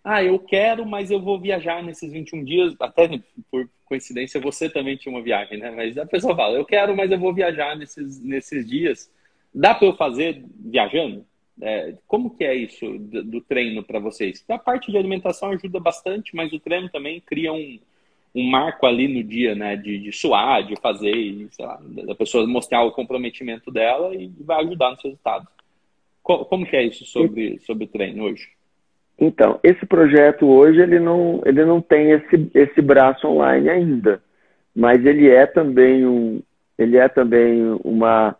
[0.04, 4.98] ah, eu quero, mas eu vou viajar nesses 21 dias, até por coincidência você também
[4.98, 5.70] tinha uma viagem, né?
[5.72, 9.12] Mas a pessoa fala, eu quero, mas eu vou viajar nesses, nesses dias.
[9.54, 11.26] Dá para eu fazer viajando?
[11.62, 14.44] É, como que é isso do, do treino para vocês?
[14.50, 17.80] A parte de alimentação ajuda bastante, mas o treino também cria um,
[18.34, 19.76] um marco ali no dia, né?
[19.76, 24.64] De, de suar, de fazer, sei lá, da pessoa mostrar o comprometimento dela e vai
[24.64, 25.48] ajudar nos resultados.
[26.24, 28.48] Como, como que é isso sobre, sobre treino hoje?
[29.20, 34.22] Então, esse projeto hoje ele não, ele não tem esse, esse braço online ainda,
[34.76, 36.42] mas ele é também um,
[36.78, 38.36] ele é também uma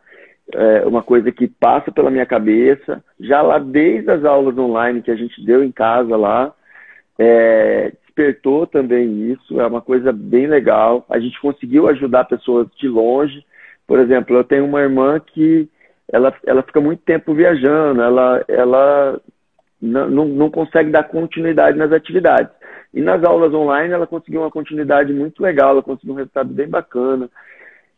[0.54, 5.12] é, uma coisa que passa pela minha cabeça, já lá desde as aulas online que
[5.12, 6.54] a gente deu em casa lá,
[7.18, 11.06] é, despertou também isso, é uma coisa bem legal.
[11.10, 13.44] A gente conseguiu ajudar pessoas de longe.
[13.88, 15.68] Por exemplo, eu tenho uma irmã que
[16.12, 19.22] ela, ela fica muito tempo viajando, ela, ela
[19.82, 22.52] não, não, não consegue dar continuidade nas atividades.
[22.94, 26.68] E nas aulas online ela conseguiu uma continuidade muito legal, ela conseguiu um resultado bem
[26.68, 27.30] bacana.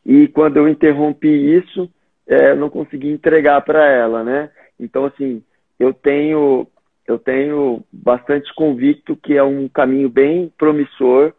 [0.05, 1.89] E quando eu interrompi isso,
[2.27, 4.49] é, não consegui entregar para ela, né?
[4.79, 5.43] Então, assim,
[5.79, 6.67] eu tenho,
[7.07, 11.33] eu tenho bastante convicto que é um caminho bem promissor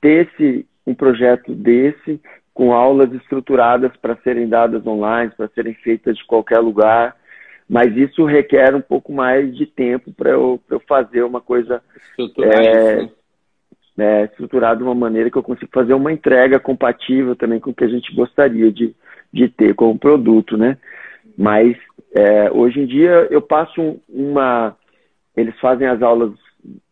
[0.00, 2.20] ter esse, um projeto desse,
[2.54, 7.16] com aulas estruturadas para serem dadas online, para serem feitas de qualquer lugar,
[7.68, 11.82] mas isso requer um pouco mais de tempo para eu, eu fazer uma coisa
[12.42, 13.08] é,
[13.98, 17.74] é, estruturada de uma maneira que eu consiga fazer uma entrega compatível também com o
[17.74, 18.94] que a gente gostaria de,
[19.32, 20.78] de ter como produto, né?
[21.38, 21.76] Mas
[22.14, 24.76] é, hoje em dia eu passo uma.
[25.36, 26.32] Eles fazem as aulas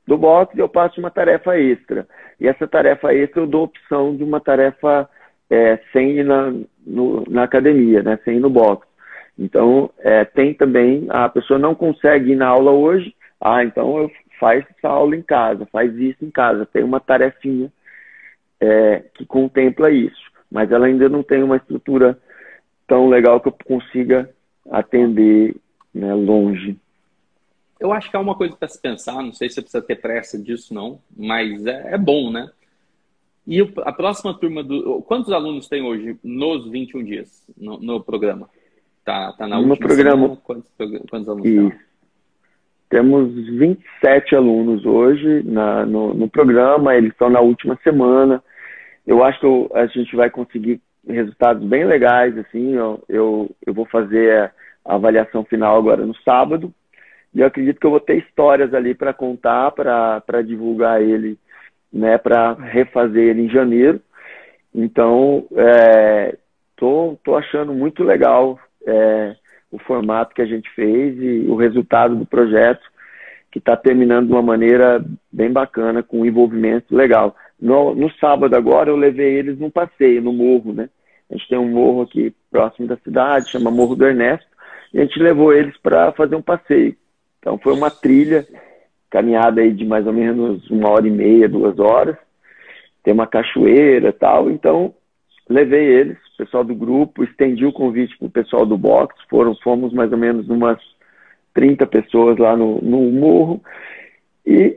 [0.06, 2.06] do box e eu passo uma tarefa extra.
[2.40, 5.08] E essa tarefa extra eu dou opção de uma tarefa
[5.50, 6.52] é, sem ir na,
[6.86, 8.18] no, na academia, né?
[8.24, 8.86] Sem ir no box.
[9.38, 14.10] Então, é, tem também, a pessoa não consegue ir na aula hoje, ah, então eu
[14.40, 16.66] faz essa aula em casa, faz isso em casa.
[16.66, 17.70] Tem uma tarefinha
[18.60, 20.20] é, que contempla isso,
[20.50, 22.18] mas ela ainda não tem uma estrutura
[22.86, 24.28] tão legal que eu consiga
[24.70, 25.54] atender
[25.94, 26.76] né, longe.
[27.80, 29.96] Eu acho que é uma coisa para se pensar, não sei se você precisa ter
[29.96, 32.50] pressa disso, não, mas é, é bom, né?
[33.46, 35.00] E a próxima turma do.
[35.02, 38.48] Quantos alunos tem hoje nos 21 dias no, no programa?
[39.04, 40.22] Tá, tá na no última programa.
[40.22, 40.40] Semana?
[40.44, 40.70] Quantos,
[41.08, 41.72] quantos alunos tem?
[42.90, 48.42] Temos 27 alunos hoje na, no, no, programa, eles estão na última semana.
[49.06, 53.86] Eu acho que a gente vai conseguir resultados bem legais, assim, eu, eu, eu vou
[53.86, 54.52] fazer
[54.84, 56.72] a avaliação final agora no sábado,
[57.34, 61.38] E eu acredito que eu vou ter histórias ali para contar, para divulgar ele,
[61.92, 64.00] né, para refazer ele em janeiro.
[64.74, 66.36] Então, é,
[66.76, 69.36] tô, tô achando muito legal é,
[69.70, 72.82] o formato que a gente fez e o resultado do projeto,
[73.50, 77.34] que está terminando de uma maneira bem bacana, com um envolvimento legal.
[77.60, 80.88] No, no sábado agora eu levei eles num passeio no morro, né?
[81.30, 84.46] A gente tem um morro aqui próximo da cidade, chama Morro do Ernesto,
[84.92, 86.96] e a gente levou eles para fazer um passeio.
[87.48, 88.46] Então foi uma trilha,
[89.08, 92.14] caminhada aí de mais ou menos uma hora e meia, duas horas.
[93.02, 94.50] Tem uma cachoeira tal.
[94.50, 94.94] Então
[95.48, 99.16] levei eles, o pessoal do grupo, estendi o convite para o pessoal do box.
[99.30, 100.78] Foram, fomos mais ou menos umas
[101.54, 103.62] 30 pessoas lá no, no morro.
[104.44, 104.76] E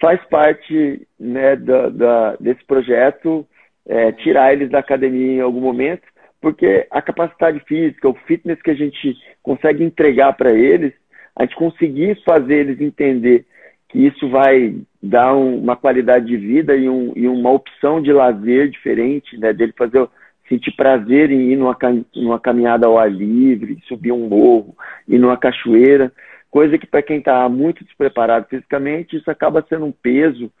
[0.00, 3.44] faz parte né, da, da, desse projeto
[3.84, 6.02] é, tirar eles da academia em algum momento,
[6.40, 10.92] porque a capacidade física, o fitness que a gente consegue entregar para eles,
[11.36, 13.46] a gente conseguir fazer eles entender
[13.88, 18.12] que isso vai dar um, uma qualidade de vida e, um, e, uma opção de
[18.12, 20.08] lazer diferente, né, dele fazer
[20.48, 21.76] sentir prazer em ir numa,
[22.14, 24.76] numa caminhada ao ar livre, subir um morro,
[25.08, 26.12] ir numa cachoeira
[26.52, 30.52] coisa que para quem está muito despreparado fisicamente, isso acaba sendo um peso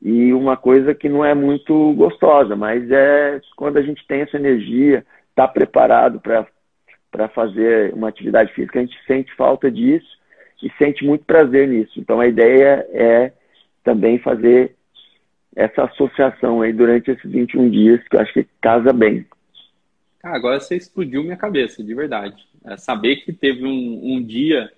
[0.00, 4.38] e uma coisa que não é muito gostosa, mas é quando a gente tem essa
[4.38, 6.46] energia, está preparado para
[7.28, 10.06] fazer uma atividade física, a gente sente falta disso
[10.62, 11.98] e sente muito prazer nisso.
[11.98, 13.32] Então a ideia é
[13.82, 14.74] também fazer
[15.54, 19.26] essa associação aí durante esses 21 dias, que eu acho que casa bem.
[20.22, 22.42] Agora você explodiu minha cabeça, de verdade.
[22.64, 24.72] É saber que teve um, um dia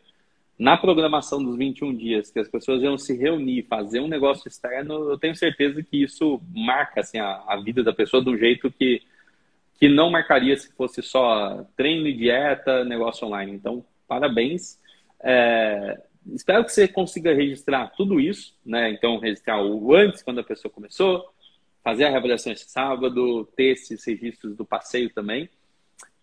[0.59, 5.11] na programação dos 21 dias, que as pessoas iam se reunir, fazer um negócio externo,
[5.11, 8.70] eu tenho certeza que isso marca assim, a, a vida da pessoa de um jeito
[8.70, 9.03] que,
[9.79, 13.53] que não marcaria se fosse só treino e dieta, negócio online.
[13.53, 14.79] Então, parabéns.
[15.20, 16.01] É,
[16.35, 18.91] espero que você consiga registrar tudo isso, né?
[18.91, 21.31] Então, registrar o antes, quando a pessoa começou,
[21.83, 25.49] fazer a reavaliação esse sábado, ter esses registros do passeio também.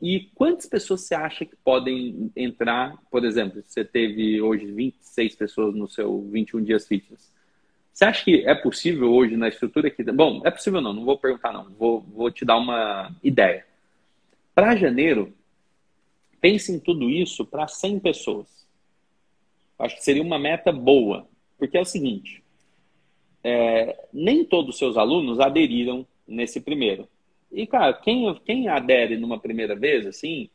[0.02, 2.98] E quantas pessoas você acha que podem entrar?
[3.10, 7.33] Por exemplo, você teve hoje 26 pessoas no seu 21 dias fitness.
[7.94, 10.04] Você acha que é possível hoje na estrutura que.
[10.04, 11.70] Bom, é possível não, não vou perguntar não.
[11.78, 13.66] Vou, vou te dar uma ideia.
[14.56, 15.32] Para janeiro,
[16.42, 18.48] pense em tudo isso para 100 pessoas.
[19.78, 21.28] Acho que seria uma meta boa.
[21.58, 22.44] Porque é o seguinte:
[23.44, 27.08] é, nem todos os seus alunos aderiram nesse primeiro.
[27.52, 30.50] E, cara, quem, quem adere numa primeira vez, assim,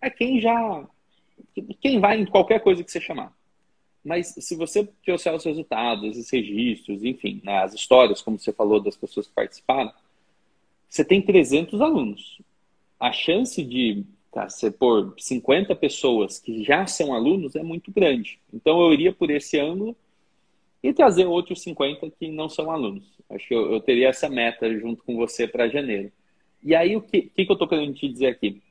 [0.00, 0.86] é quem já.
[1.80, 3.32] Quem vai em qualquer coisa que você chamar.
[4.04, 8.80] Mas se você trouxer os resultados, os registros, enfim, né, as histórias, como você falou,
[8.80, 9.92] das pessoas que participaram,
[10.88, 12.38] você tem 300 alunos.
[13.00, 18.38] A chance de tá, você pôr 50 pessoas que já são alunos é muito grande.
[18.52, 19.96] Então eu iria por esse ângulo
[20.82, 23.04] e trazer outros 50 que não são alunos.
[23.30, 26.12] Acho que eu, eu teria essa meta junto com você para janeiro.
[26.62, 28.62] E aí, o que, que, que eu estou querendo te dizer aqui?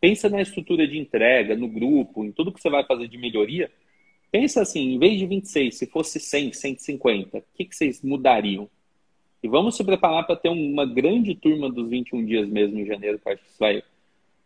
[0.00, 3.70] Pensa na estrutura de entrega, no grupo, em tudo que você vai fazer de melhoria.
[4.30, 8.68] Pensa assim, em vez de 26, se fosse 100, 150, o que, que vocês mudariam?
[9.42, 13.18] E vamos se preparar para ter uma grande turma dos 21 dias mesmo em janeiro,
[13.18, 13.82] que acho que isso vai,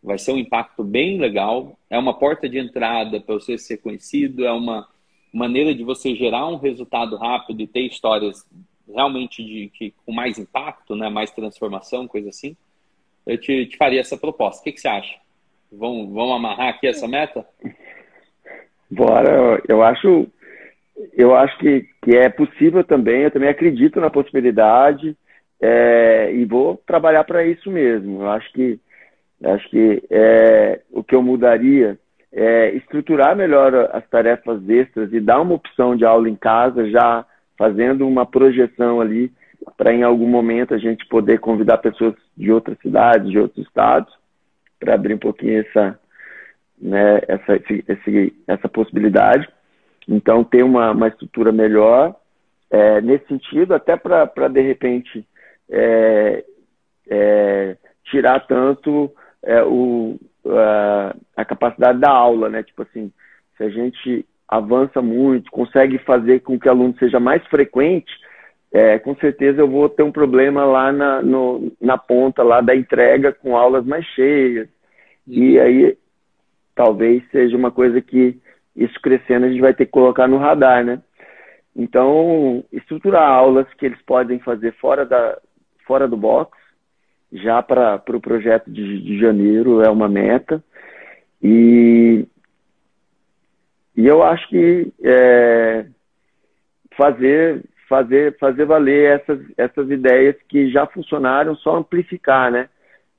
[0.03, 1.79] vai ser um impacto bem legal.
[1.89, 4.87] É uma porta de entrada para você ser conhecido, é uma
[5.33, 8.45] maneira de você gerar um resultado rápido e ter histórias
[8.87, 12.57] realmente de, de, com mais impacto, né, mais transformação, coisa assim,
[13.27, 14.61] eu te, te faria essa proposta.
[14.61, 15.17] O que, que você acha?
[15.71, 17.47] Vamos, vamos amarrar aqui essa meta?
[18.91, 20.27] Bora, eu acho,
[21.17, 25.17] eu acho que, que é possível também, eu também acredito na possibilidade
[25.61, 28.23] é, e vou trabalhar para isso mesmo.
[28.23, 28.81] Eu acho que,
[29.45, 31.99] acho que é, o que eu mudaria
[32.33, 37.25] é estruturar melhor as tarefas extras e dar uma opção de aula em casa já
[37.59, 39.31] fazendo uma projeção ali
[39.77, 44.13] para em algum momento a gente poder convidar pessoas de outras cidades, de outros estados,
[44.79, 45.99] para abrir um pouquinho essa,
[46.81, 47.57] né, essa,
[47.89, 49.49] esse, essa possibilidade.
[50.09, 52.17] Então, ter uma, uma estrutura melhor
[52.71, 55.27] é, nesse sentido, até para, de repente,
[55.69, 56.45] é,
[57.09, 59.13] é, tirar tanto
[59.43, 62.63] é, o, a, a capacidade da aula, né?
[62.63, 63.13] Tipo assim,
[63.57, 68.11] se a gente avança muito, consegue fazer com que o aluno seja mais frequente,
[68.73, 72.75] é, com certeza eu vou ter um problema lá na, no, na ponta lá da
[72.75, 74.69] entrega com aulas mais cheias.
[75.27, 75.65] E uhum.
[75.65, 75.99] aí
[76.75, 78.39] talvez seja uma coisa que
[78.75, 81.01] isso crescendo a gente vai ter que colocar no radar, né?
[81.75, 85.39] Então, estruturar aulas que eles podem fazer fora, da,
[85.87, 86.57] fora do box,
[87.33, 90.63] já para o pro projeto de, de janeiro é uma meta.
[91.43, 92.27] E
[94.01, 95.85] e eu acho que é,
[96.97, 102.71] fazer, fazer, fazer valer essas, essas ideias que já funcionaram, só amplificar, né?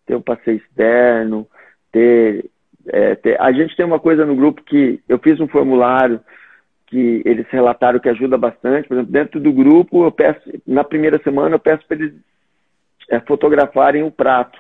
[0.08, 1.48] Ter o passeio externo,
[1.92, 2.50] ter,
[2.88, 3.18] é.
[3.40, 6.20] A gente tem uma coisa no grupo que eu fiz um formulário
[6.88, 8.88] que eles relataram que ajuda bastante.
[8.88, 12.14] Por exemplo, dentro do grupo, eu peço, na primeira semana, eu peço para eles
[13.10, 14.60] é, fotografarem o prato.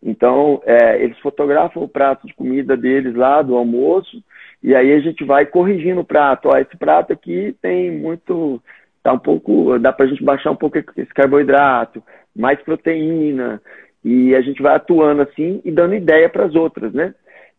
[0.00, 4.22] Então, é, eles fotografam o prato de comida deles lá, do almoço,
[4.62, 6.48] e aí a gente vai corrigindo o prato.
[6.48, 8.62] Ó, esse prato aqui tem muito.
[9.02, 9.78] Tá um pouco.
[9.78, 12.02] Dá para a gente baixar um pouco esse carboidrato,
[12.36, 13.60] mais proteína.
[14.04, 17.14] E a gente vai atuando assim e dando ideia para as outras, né?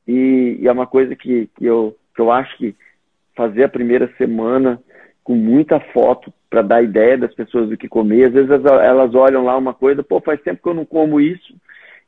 [0.08, 2.76] E, e, é uma coisa que, que, eu, que eu acho que
[3.36, 4.82] fazer a primeira semana
[5.24, 8.28] com muita foto para dar ideia das pessoas do que comer.
[8.28, 11.53] Às vezes elas olham lá uma coisa, pô, faz tempo que eu não como isso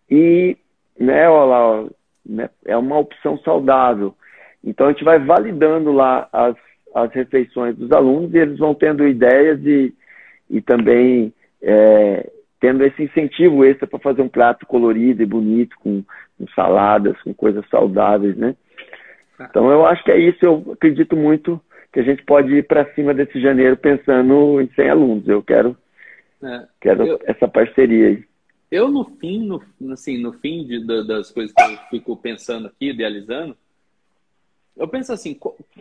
[0.09, 0.55] e,
[0.97, 1.89] né, olha lá,
[2.25, 4.15] né, é uma opção saudável.
[4.63, 6.55] Então a gente vai validando lá as,
[6.95, 9.93] as refeições dos alunos e eles vão tendo ideias e,
[10.49, 12.29] e também é,
[12.59, 16.03] tendo esse incentivo extra para fazer um prato colorido e bonito, com,
[16.37, 18.55] com saladas, com coisas saudáveis, né?
[19.37, 19.47] Tá.
[19.49, 21.61] Então eu acho que é isso, eu acredito muito
[21.93, 25.27] que a gente pode ir para cima desse janeiro pensando em 100 alunos.
[25.27, 25.77] Eu quero,
[26.43, 28.23] é, quero eu, essa parceria aí.
[28.69, 29.61] Eu, no fim, no,
[29.93, 33.55] assim, no fim de, das coisas que eu fico pensando aqui, idealizando,
[34.77, 35.39] eu penso assim,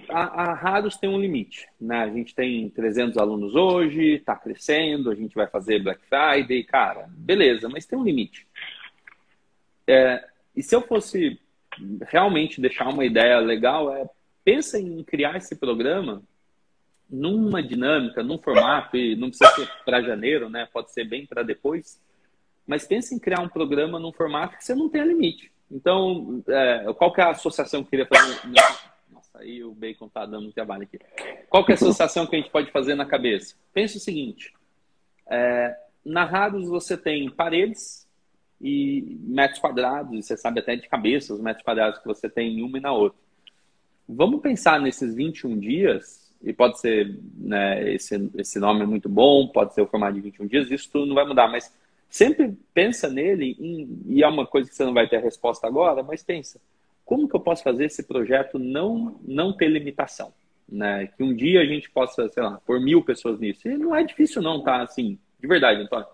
[0.08, 1.98] a, a Raros tem um limite, né?
[1.98, 7.06] A gente tem 300 alunos hoje, está crescendo, a gente vai fazer Black Friday, cara,
[7.10, 8.46] beleza, mas tem um limite.
[9.86, 11.38] É, e se eu fosse
[12.08, 14.08] realmente deixar uma ideia legal, é
[14.42, 16.22] pensa em criar esse programa
[17.08, 20.68] numa dinâmica, num formato, e não precisa ser para janeiro, né?
[20.72, 22.00] Pode ser bem para depois,
[22.66, 25.52] mas pense em criar um programa num formato que você não tenha limite.
[25.70, 28.40] Então, é, qual que é a associação que eu queria fazer?
[29.10, 30.98] Nossa, aí o Bacon tá dando trabalho aqui.
[31.48, 33.54] Qual que é a associação que a gente pode fazer na cabeça?
[33.72, 34.54] Pense o seguinte,
[35.28, 38.06] é, narrados você tem paredes
[38.60, 42.62] e metros quadrados, você sabe até de cabeça os metros quadrados que você tem em
[42.62, 43.18] uma e na outra.
[44.08, 49.48] Vamos pensar nesses 21 dias, e pode ser, né, esse, esse nome é muito bom,
[49.48, 51.74] pode ser o formato de 21 dias, isso tudo não vai mudar, mas
[52.08, 55.66] sempre pensa nele, em, e é uma coisa que você não vai ter a resposta
[55.66, 56.60] agora, mas pensa,
[57.04, 60.32] como que eu posso fazer esse projeto não, não ter limitação?
[60.68, 61.08] Né?
[61.16, 63.68] Que um dia a gente possa, sei lá, por mil pessoas nisso.
[63.68, 64.82] E não é difícil não, tá?
[64.82, 66.06] Assim, de verdade, Antônio.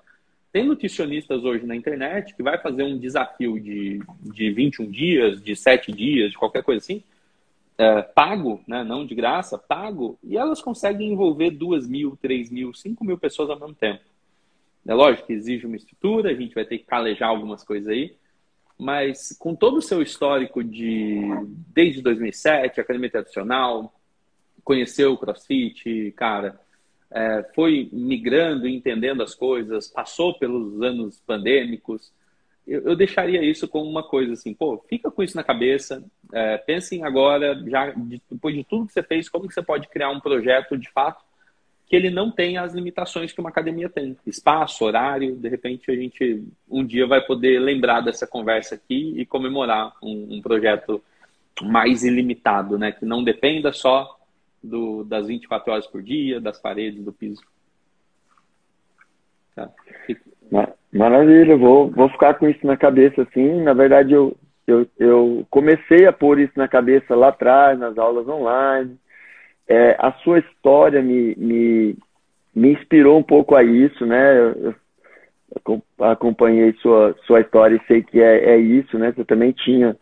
[0.52, 5.56] Tem nutricionistas hoje na internet que vai fazer um desafio de, de 21 dias, de
[5.56, 7.02] 7 dias, de qualquer coisa assim,
[7.78, 12.74] é, pago, né, não de graça, pago, e elas conseguem envolver duas mil, três mil,
[12.74, 14.02] cinco mil pessoas ao mesmo tempo.
[14.86, 18.16] É lógico que exige uma estrutura, a gente vai ter que calejar algumas coisas aí,
[18.78, 21.20] mas com todo o seu histórico de
[21.72, 23.94] desde 2007, academia tradicional,
[24.64, 26.60] conheceu o CrossFit, cara,
[27.10, 32.12] é, foi migrando, entendendo as coisas, passou pelos anos pandêmicos,
[32.66, 36.56] eu, eu, deixaria isso como uma coisa assim, pô, fica com isso na cabeça, é,
[36.58, 37.92] pensem agora, já
[38.30, 41.24] depois de tudo que você fez, como que você pode criar um projeto de fato
[41.86, 44.16] que ele não tenha as limitações que uma academia tem.
[44.26, 49.26] Espaço, horário, de repente a gente um dia vai poder lembrar dessa conversa aqui e
[49.26, 51.02] comemorar um, um projeto
[51.62, 52.92] mais ilimitado, né?
[52.92, 54.18] Que não dependa só
[54.62, 57.42] do, das 24 horas por dia, das paredes, do piso.
[59.54, 59.70] Tá.
[60.92, 63.62] Maravilha, vou, vou ficar com isso na cabeça, assim.
[63.62, 68.28] Na verdade, eu, eu, eu comecei a pôr isso na cabeça lá atrás, nas aulas
[68.28, 68.98] online.
[69.72, 71.96] É, a sua história me, me,
[72.54, 74.38] me inspirou um pouco a isso, né?
[74.38, 74.74] Eu,
[75.66, 79.12] eu acompanhei sua, sua história e sei que é, é isso, né?
[79.12, 79.96] Você também tinha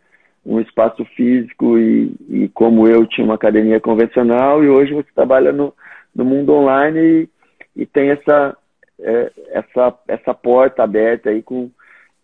[0.45, 5.53] um espaço físico e, e como eu tinha uma academia convencional e hoje você trabalha
[5.53, 5.73] no,
[6.13, 7.29] no mundo online e,
[7.83, 8.57] e tem essa,
[8.99, 11.71] é, essa, essa porta aberta aí com,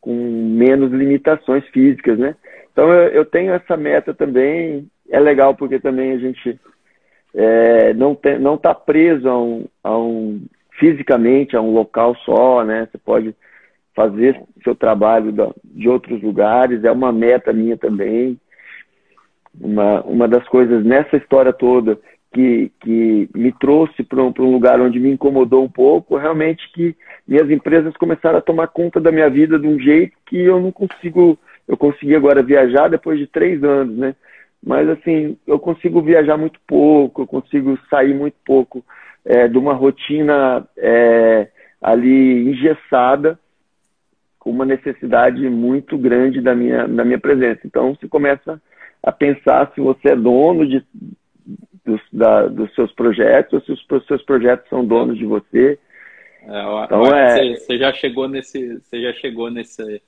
[0.01, 2.35] com menos limitações físicas, né?
[2.73, 6.59] Então eu, eu tenho essa meta também, é legal porque também a gente
[7.33, 10.41] é, não tem, não está preso a um, a um
[10.79, 12.87] fisicamente a um local só, né?
[12.91, 13.35] Você pode
[13.95, 18.39] fazer seu trabalho de outros lugares, é uma meta minha também.
[19.59, 21.99] Uma, uma das coisas nessa história toda
[22.31, 26.95] que, que me trouxe para um, um lugar onde me incomodou um pouco, realmente que
[27.27, 30.71] minhas empresas começaram a tomar conta da minha vida de um jeito que eu não
[30.71, 34.15] consigo, eu consegui agora viajar depois de três anos, né?
[34.63, 38.83] Mas assim, eu consigo viajar muito pouco, eu consigo sair muito pouco
[39.23, 41.49] é, de uma rotina é,
[41.81, 43.39] ali engessada,
[44.39, 47.61] com uma necessidade muito grande da minha, da minha presença.
[47.65, 48.61] Então, você começa
[49.03, 50.83] a pensar se você é dono de,
[51.85, 55.77] dos, da, dos seus projetos ou se os seus projetos são donos de você.
[56.43, 57.55] É, então, é...
[57.55, 60.01] Você, já chegou nesse, você já chegou nesse,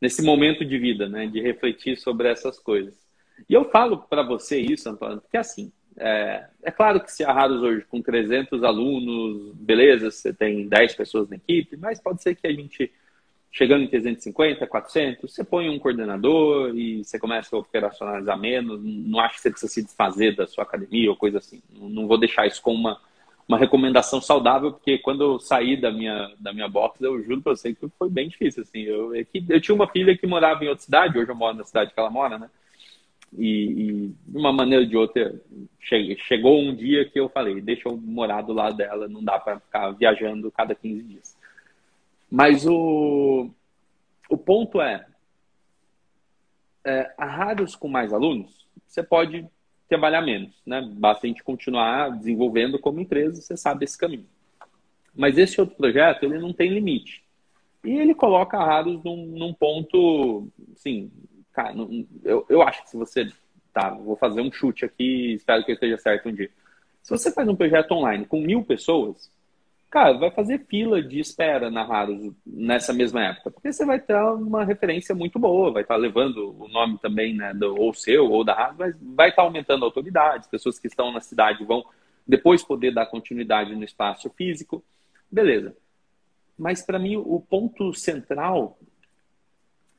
[0.00, 1.26] nesse momento de vida, né?
[1.26, 3.03] De refletir sobre essas coisas.
[3.48, 7.32] E eu falo para você isso, Antônio, porque assim, é, é, claro que se a
[7.32, 12.34] Raros hoje com 300 alunos, beleza, você tem 10 pessoas na equipe, mas pode ser
[12.34, 12.90] que a gente,
[13.52, 19.20] chegando em 350, 400, você põe um coordenador e você começa a operacionalizar menos, não
[19.20, 21.62] acho que você precisa se desfazer da sua academia ou coisa assim.
[21.70, 23.00] Não vou deixar isso como uma,
[23.46, 27.54] uma recomendação saudável, porque quando eu saí da minha, da minha box, eu juro para
[27.54, 28.62] você que foi bem difícil.
[28.64, 28.80] Assim.
[28.80, 31.64] Eu, eu, eu tinha uma filha que morava em outra cidade, hoje eu moro na
[31.64, 32.50] cidade que ela mora, né?
[33.36, 35.40] E, e, de uma maneira ou de outra,
[35.80, 39.60] chegou um dia que eu falei: deixa eu morar do lado dela, não dá para
[39.60, 41.36] ficar viajando cada 15 dias.
[42.30, 43.50] Mas o,
[44.30, 45.06] o ponto é,
[46.84, 49.46] é: a Raros com mais alunos, você pode
[49.88, 50.80] trabalhar menos, né?
[50.94, 54.26] Basta a gente continuar desenvolvendo como empresa, você sabe esse caminho.
[55.14, 57.22] Mas esse outro projeto, ele não tem limite.
[57.84, 61.10] E ele coloca a Raros num, num ponto, assim,
[61.54, 63.28] Cara, não, eu, eu acho que se você.
[63.72, 66.50] Tá, vou fazer um chute aqui, espero que esteja certo um dia.
[67.02, 69.30] Se você faz um projeto online com mil pessoas,
[69.90, 74.16] cara, vai fazer fila de espera na Raros nessa mesma época, porque você vai ter
[74.16, 78.44] uma referência muito boa, vai estar levando o nome também, né, do, ou seu ou
[78.44, 81.84] da Raros, mas vai estar aumentando a autoridade, as pessoas que estão na cidade vão
[82.26, 84.84] depois poder dar continuidade no espaço físico,
[85.30, 85.76] beleza.
[86.56, 88.78] Mas para mim o ponto central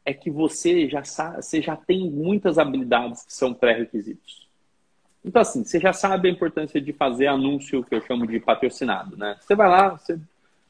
[0.05, 4.45] é que você já, sabe, você já tem muitas habilidades que são pré-requisitos.
[5.23, 9.17] Então, assim, você já sabe a importância de fazer anúncio que eu chamo de patrocinado,
[9.17, 9.35] né?
[9.41, 10.19] Você vai lá, você,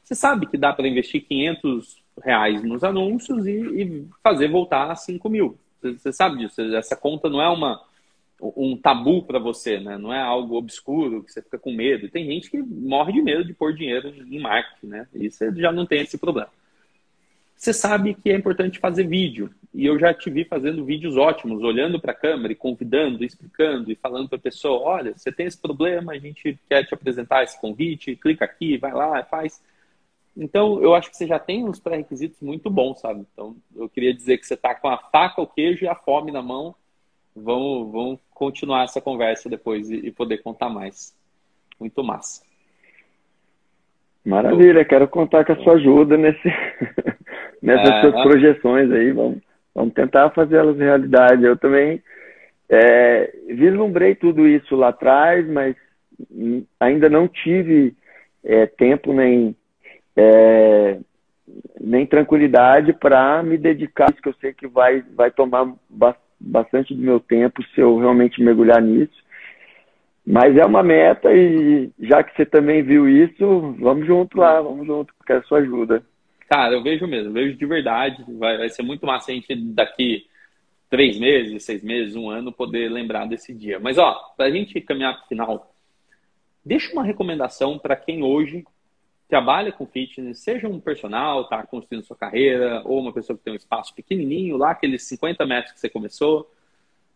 [0.02, 4.96] você sabe que dá para investir 500 reais nos anúncios e, e, fazer voltar a
[4.96, 5.58] 5 mil.
[5.78, 6.62] Você, você sabe disso.
[6.74, 7.82] Essa conta não é uma,
[8.40, 9.98] um tabu para você, né?
[9.98, 12.08] Não é algo obscuro que você fica com medo.
[12.08, 15.06] Tem gente que morre de medo de pôr dinheiro em marketing, né?
[15.14, 16.48] E você já não tem esse problema.
[17.56, 19.50] Você sabe que é importante fazer vídeo.
[19.72, 23.90] E eu já te vi fazendo vídeos ótimos, olhando para a câmera e convidando, explicando
[23.90, 27.42] e falando para a pessoa: olha, você tem esse problema, a gente quer te apresentar
[27.42, 29.60] esse convite, clica aqui, vai lá, faz.
[30.36, 33.26] Então, eu acho que você já tem uns pré-requisitos muito bons, sabe?
[33.32, 36.30] Então, eu queria dizer que você está com a faca, o queijo e a fome
[36.30, 36.74] na mão.
[37.34, 41.14] Vamos, vamos continuar essa conversa depois e, e poder contar mais.
[41.80, 42.42] Muito massa.
[44.24, 46.48] Maravilha, quero contar com a sua ajuda nesse,
[47.62, 49.12] nessas é, suas projeções aí.
[49.12, 49.38] Vamos,
[49.74, 51.44] vamos tentar fazê-las realidade.
[51.44, 52.02] Eu também
[52.68, 55.76] é, vislumbrei tudo isso lá atrás, mas
[56.80, 57.94] ainda não tive
[58.44, 59.54] é, tempo nem,
[60.16, 60.98] é,
[61.80, 65.72] nem tranquilidade para me dedicar, que eu sei que vai, vai tomar
[66.38, 69.24] bastante do meu tempo se eu realmente mergulhar nisso.
[70.26, 74.84] Mas é uma meta e já que você também viu isso, vamos junto lá, vamos
[74.84, 76.02] junto, quero a sua ajuda.
[76.48, 78.24] Cara, eu vejo mesmo, vejo de verdade.
[78.28, 80.26] Vai, vai ser muito massa a gente daqui
[80.88, 83.78] três meses, seis meses, um ano, poder lembrar desse dia.
[83.78, 85.74] Mas, ó, para a gente caminhar para o final,
[86.64, 88.64] deixa uma recomendação para quem hoje
[89.28, 93.52] trabalha com fitness, seja um personal, está construindo sua carreira, ou uma pessoa que tem
[93.52, 96.48] um espaço pequenininho, lá aqueles 50 metros que você começou,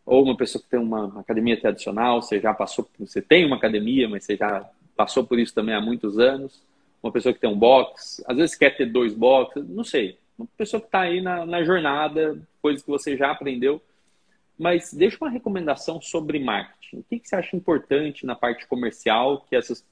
[0.04, 4.08] ou uma pessoa que tem uma academia tradicional, você já passou, você tem uma academia,
[4.08, 6.64] mas você já passou por isso também há muitos anos.
[7.02, 10.18] Uma pessoa que tem um box, às vezes quer ter dois boxes, não sei.
[10.38, 13.80] Uma pessoa que está aí na, na jornada, coisas que você já aprendeu.
[14.58, 16.98] Mas deixa uma recomendação sobre marketing.
[16.98, 19.84] O que, que você acha importante na parte comercial que essas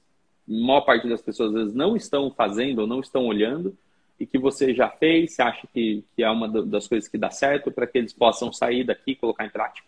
[0.49, 3.77] maior parte das pessoas às vezes não estão fazendo ou não estão olhando
[4.19, 7.29] e que você já fez, você acha que, que é uma das coisas que dá
[7.29, 9.87] certo para que eles possam sair daqui e colocar em prática?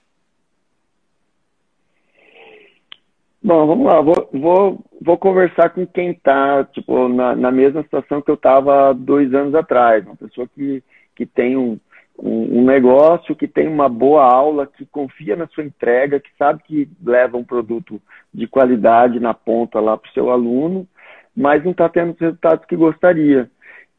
[3.43, 4.01] Bom, vamos lá.
[4.01, 8.93] Vou, vou, vou conversar com quem está tipo, na, na mesma situação que eu estava
[8.93, 10.05] dois anos atrás.
[10.05, 10.83] Uma pessoa que,
[11.15, 11.79] que tem um,
[12.19, 16.61] um, um, negócio, que tem uma boa aula, que confia na sua entrega, que sabe
[16.63, 17.99] que leva um produto
[18.31, 20.87] de qualidade na ponta lá para o seu aluno,
[21.35, 23.49] mas não está tendo os resultados que gostaria.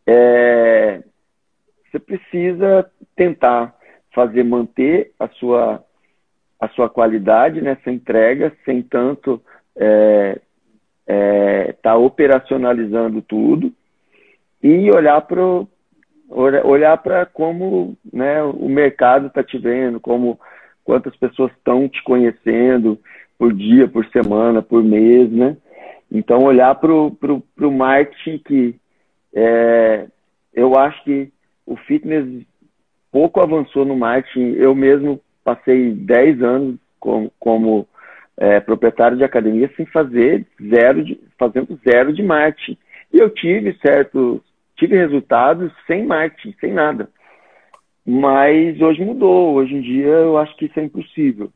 [0.06, 1.02] É,
[1.90, 3.74] você precisa tentar
[4.14, 5.82] fazer manter a sua
[6.62, 9.42] a sua qualidade nessa entrega, sem tanto
[9.74, 10.40] estar é,
[11.04, 13.72] é, tá operacionalizando tudo
[14.62, 15.42] e olhar para
[16.30, 20.38] olhar para como né, o mercado está te vendo, como
[20.84, 22.96] quantas pessoas estão te conhecendo
[23.36, 25.56] por dia, por semana, por mês, né?
[26.08, 28.76] Então olhar para o marketing que
[29.34, 30.06] é,
[30.54, 31.28] eu acho que
[31.66, 32.46] o fitness
[33.10, 34.52] pouco avançou no marketing.
[34.52, 37.88] Eu mesmo passei 10 anos como, como
[38.36, 42.78] é, proprietário de academia sem fazer zero de, fazendo zero de marketing.
[43.12, 44.40] E eu tive certos,
[44.76, 47.08] tive resultados sem marketing, sem nada.
[48.06, 49.54] Mas hoje mudou.
[49.54, 51.50] Hoje em dia eu acho que isso é impossível.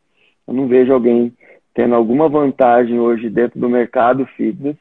[0.46, 1.32] Eu não vejo alguém
[1.74, 4.76] tendo alguma vantagem hoje dentro do mercado fitness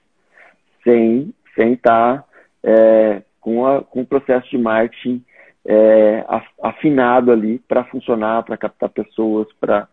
[0.84, 2.26] sem sem estar tá,
[2.64, 5.24] é, com, com o processo de marketing
[5.66, 6.24] é,
[6.61, 9.88] afinado ali para funcionar, para captar pessoas, para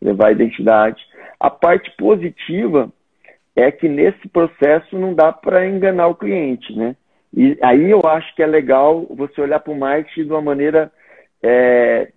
[0.00, 1.04] levar identidade.
[1.38, 2.90] A parte positiva
[3.54, 6.96] é que nesse processo não dá para enganar o cliente, né?
[7.34, 10.90] E aí eu acho que é legal você olhar para o marketing de uma maneira
[11.42, 12.10] é,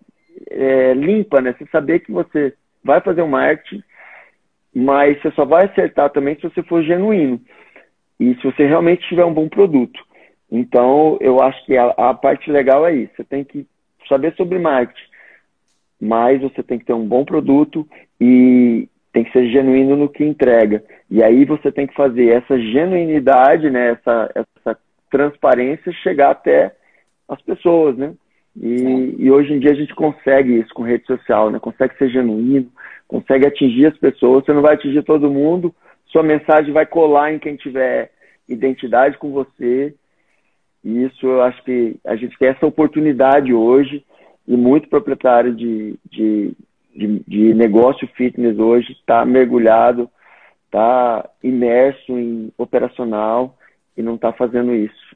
[0.49, 1.53] é, limpa, né?
[1.57, 2.53] Você saber que você
[2.83, 3.83] vai fazer um marketing,
[4.73, 7.41] mas você só vai acertar também se você for genuíno
[8.19, 9.99] e se você realmente tiver um bom produto.
[10.51, 13.13] Então, eu acho que a, a parte legal é isso.
[13.15, 13.65] Você tem que
[14.07, 15.09] saber sobre marketing,
[15.99, 17.87] mas você tem que ter um bom produto
[18.19, 20.83] e tem que ser genuíno no que entrega.
[21.09, 24.77] E aí você tem que fazer essa genuinidade, né, essa, essa
[25.09, 26.73] transparência chegar até
[27.27, 28.13] as pessoas, né?
[28.55, 31.57] E, e, hoje em dia a gente consegue isso com rede social, né?
[31.59, 32.69] Consegue ser genuíno,
[33.07, 34.43] consegue atingir as pessoas.
[34.43, 35.73] Você não vai atingir todo mundo,
[36.07, 38.11] sua mensagem vai colar em quem tiver
[38.49, 39.95] identidade com você.
[40.83, 44.03] E isso eu acho que a gente tem essa oportunidade hoje
[44.47, 46.53] e muito proprietário de, de,
[46.95, 50.09] de, de negócio fitness hoje está mergulhado,
[50.65, 53.57] está imerso em operacional
[53.95, 55.15] e não está fazendo isso.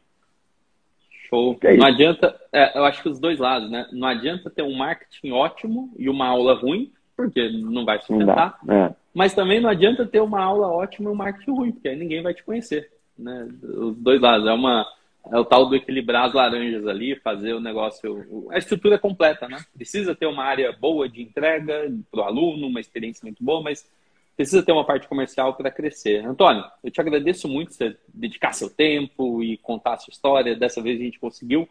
[1.29, 1.57] Show.
[1.63, 3.87] É não adianta, é, eu acho que os dois lados, né?
[3.91, 8.59] Não adianta ter um marketing ótimo e uma aula ruim, porque não vai sustentar.
[8.63, 8.95] Não é.
[9.13, 12.21] Mas também não adianta ter uma aula ótima e um marketing ruim, porque aí ninguém
[12.21, 12.91] vai te conhecer.
[13.17, 13.47] Né?
[13.63, 14.47] Os dois lados.
[14.47, 14.85] É, uma,
[15.31, 18.47] é o tal do equilibrar as laranjas ali, fazer o negócio.
[18.51, 19.57] A estrutura é completa, né?
[19.73, 23.89] Precisa ter uma área boa de entrega para o aluno, uma experiência muito boa, mas
[24.35, 26.25] precisa ter uma parte comercial para crescer.
[26.25, 30.55] Antônio, eu te agradeço muito você dedicar seu tempo e contar a sua história.
[30.55, 31.67] Dessa vez a gente conseguiu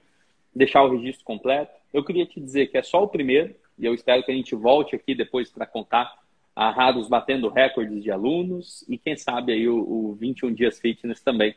[0.54, 1.72] deixar o registro completo.
[1.92, 4.54] Eu queria te dizer que é só o primeiro, e eu espero que a gente
[4.54, 6.12] volte aqui depois para contar
[6.54, 11.20] a Rados batendo recordes de alunos e quem sabe aí o, o 21 Dias Fitness
[11.20, 11.54] também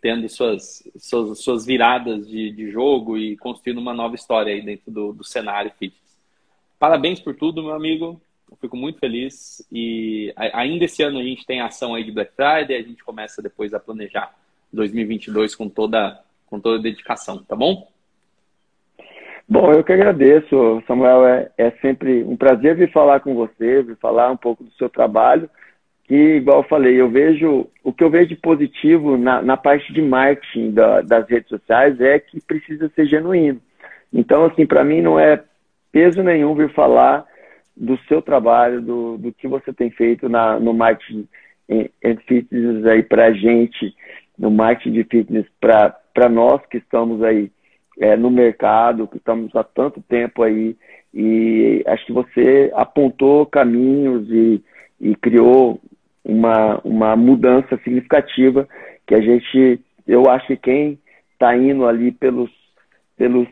[0.00, 4.90] tendo suas, suas, suas viradas de, de jogo e construindo uma nova história aí dentro
[4.90, 6.18] do, do cenário fitness.
[6.78, 8.20] Parabéns por tudo, meu amigo.
[8.50, 12.32] Eu fico muito feliz e ainda esse ano a gente tem ação aí de Black
[12.34, 14.34] Friday, a gente começa depois a planejar
[14.72, 17.88] 2022 com toda com toda dedicação, tá bom?
[19.48, 21.26] Bom, eu que agradeço, Samuel.
[21.26, 24.88] É, é sempre um prazer vir falar com você, vir falar um pouco do seu
[24.88, 25.48] trabalho.
[26.10, 29.92] Que, igual eu falei, eu vejo o que eu vejo de positivo na, na parte
[29.92, 33.60] de marketing da, das redes sociais é que precisa ser genuíno.
[34.12, 35.40] Então, assim, para mim não é
[35.92, 37.24] peso nenhum vir falar
[37.76, 41.28] do seu trabalho, do, do que você tem feito na, no marketing
[41.68, 41.88] em,
[42.26, 43.94] fitness aí para gente,
[44.36, 47.52] no marketing de fitness para nós que estamos aí
[48.00, 50.76] é, no mercado, que estamos há tanto tempo aí.
[51.14, 54.60] E acho que você apontou caminhos e,
[55.00, 55.80] e criou
[56.24, 58.68] uma, uma mudança significativa
[59.06, 60.98] que a gente, eu acho que quem
[61.32, 62.50] está indo ali pelos,
[63.16, 63.48] pelos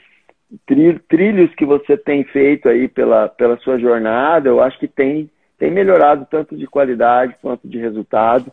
[1.09, 5.71] trilhos que você tem feito aí pela, pela sua jornada, eu acho que tem, tem
[5.71, 8.53] melhorado tanto de qualidade quanto de resultado.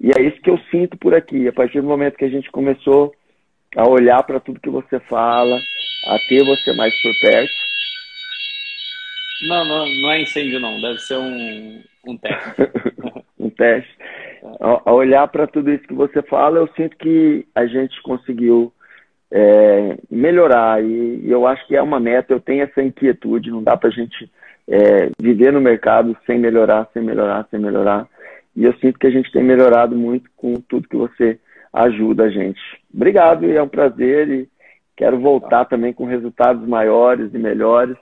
[0.00, 1.46] E é isso que eu sinto por aqui.
[1.46, 3.14] A partir do momento que a gente começou
[3.76, 5.56] a olhar para tudo que você fala,
[6.06, 7.52] a ter você mais por perto.
[9.48, 12.52] Não, não, não é incêndio não, deve ser um, um teste.
[14.60, 18.72] A, olhar para tudo isso que você fala, eu sinto que a gente conseguiu
[19.30, 20.82] é, melhorar.
[20.84, 23.88] E, e, eu acho que é uma meta, eu tenho essa inquietude, não dá para
[23.88, 24.30] a gente
[24.68, 28.06] é, viver no mercado sem melhorar, sem melhorar, sem melhorar.
[28.54, 31.38] E eu sinto que a gente tem melhorado muito com tudo que você
[31.72, 32.60] ajuda a gente.
[32.94, 34.48] Obrigado, e é um prazer e
[34.96, 37.96] quero voltar também com resultados maiores e melhores.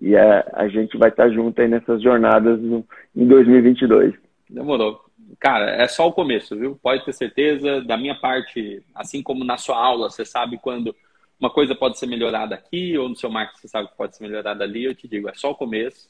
[0.00, 2.84] E a, a gente vai estar junto aí nessas jornadas no,
[3.14, 4.14] em 2022.
[4.52, 6.78] Demorou cara, é só o começo, viu?
[6.80, 7.82] Pode ter certeza.
[7.82, 10.94] Da minha parte, assim como na sua aula, você sabe quando
[11.38, 14.22] uma coisa pode ser melhorada aqui, ou no seu marketing você sabe que pode ser
[14.22, 16.08] melhorada ali, eu te digo, é só o começo.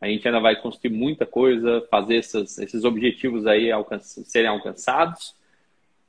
[0.00, 3.70] A gente ainda vai construir muita coisa, fazer essas, esses objetivos aí
[4.04, 5.34] serem alcançados.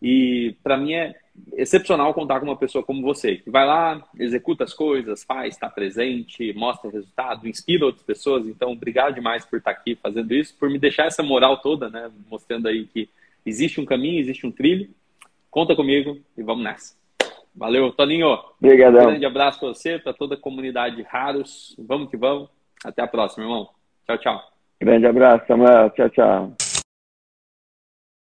[0.02, 1.16] E para mim é
[1.54, 5.70] excepcional contar com uma pessoa como você, que vai lá, executa as coisas, faz, está
[5.70, 8.48] presente, mostra resultado, inspira outras pessoas.
[8.48, 12.10] Então, obrigado demais por estar aqui fazendo isso, por me deixar essa moral toda, né?
[12.30, 13.10] Mostrando aí que
[13.46, 14.90] existe um caminho, existe um trilho.
[15.50, 16.96] Conta comigo e vamos nessa.
[17.56, 18.38] Valeu, Toninho.
[18.62, 19.04] Obrigadão.
[19.04, 21.74] Um grande abraço para você, para toda a comunidade Raros.
[21.80, 22.50] Vamos que vamos.
[22.84, 23.70] Até a próxima, irmão.
[24.06, 24.44] Tchau, tchau.
[24.82, 25.90] Grande abraço, Samuel.
[25.92, 26.65] Tchau, tchau.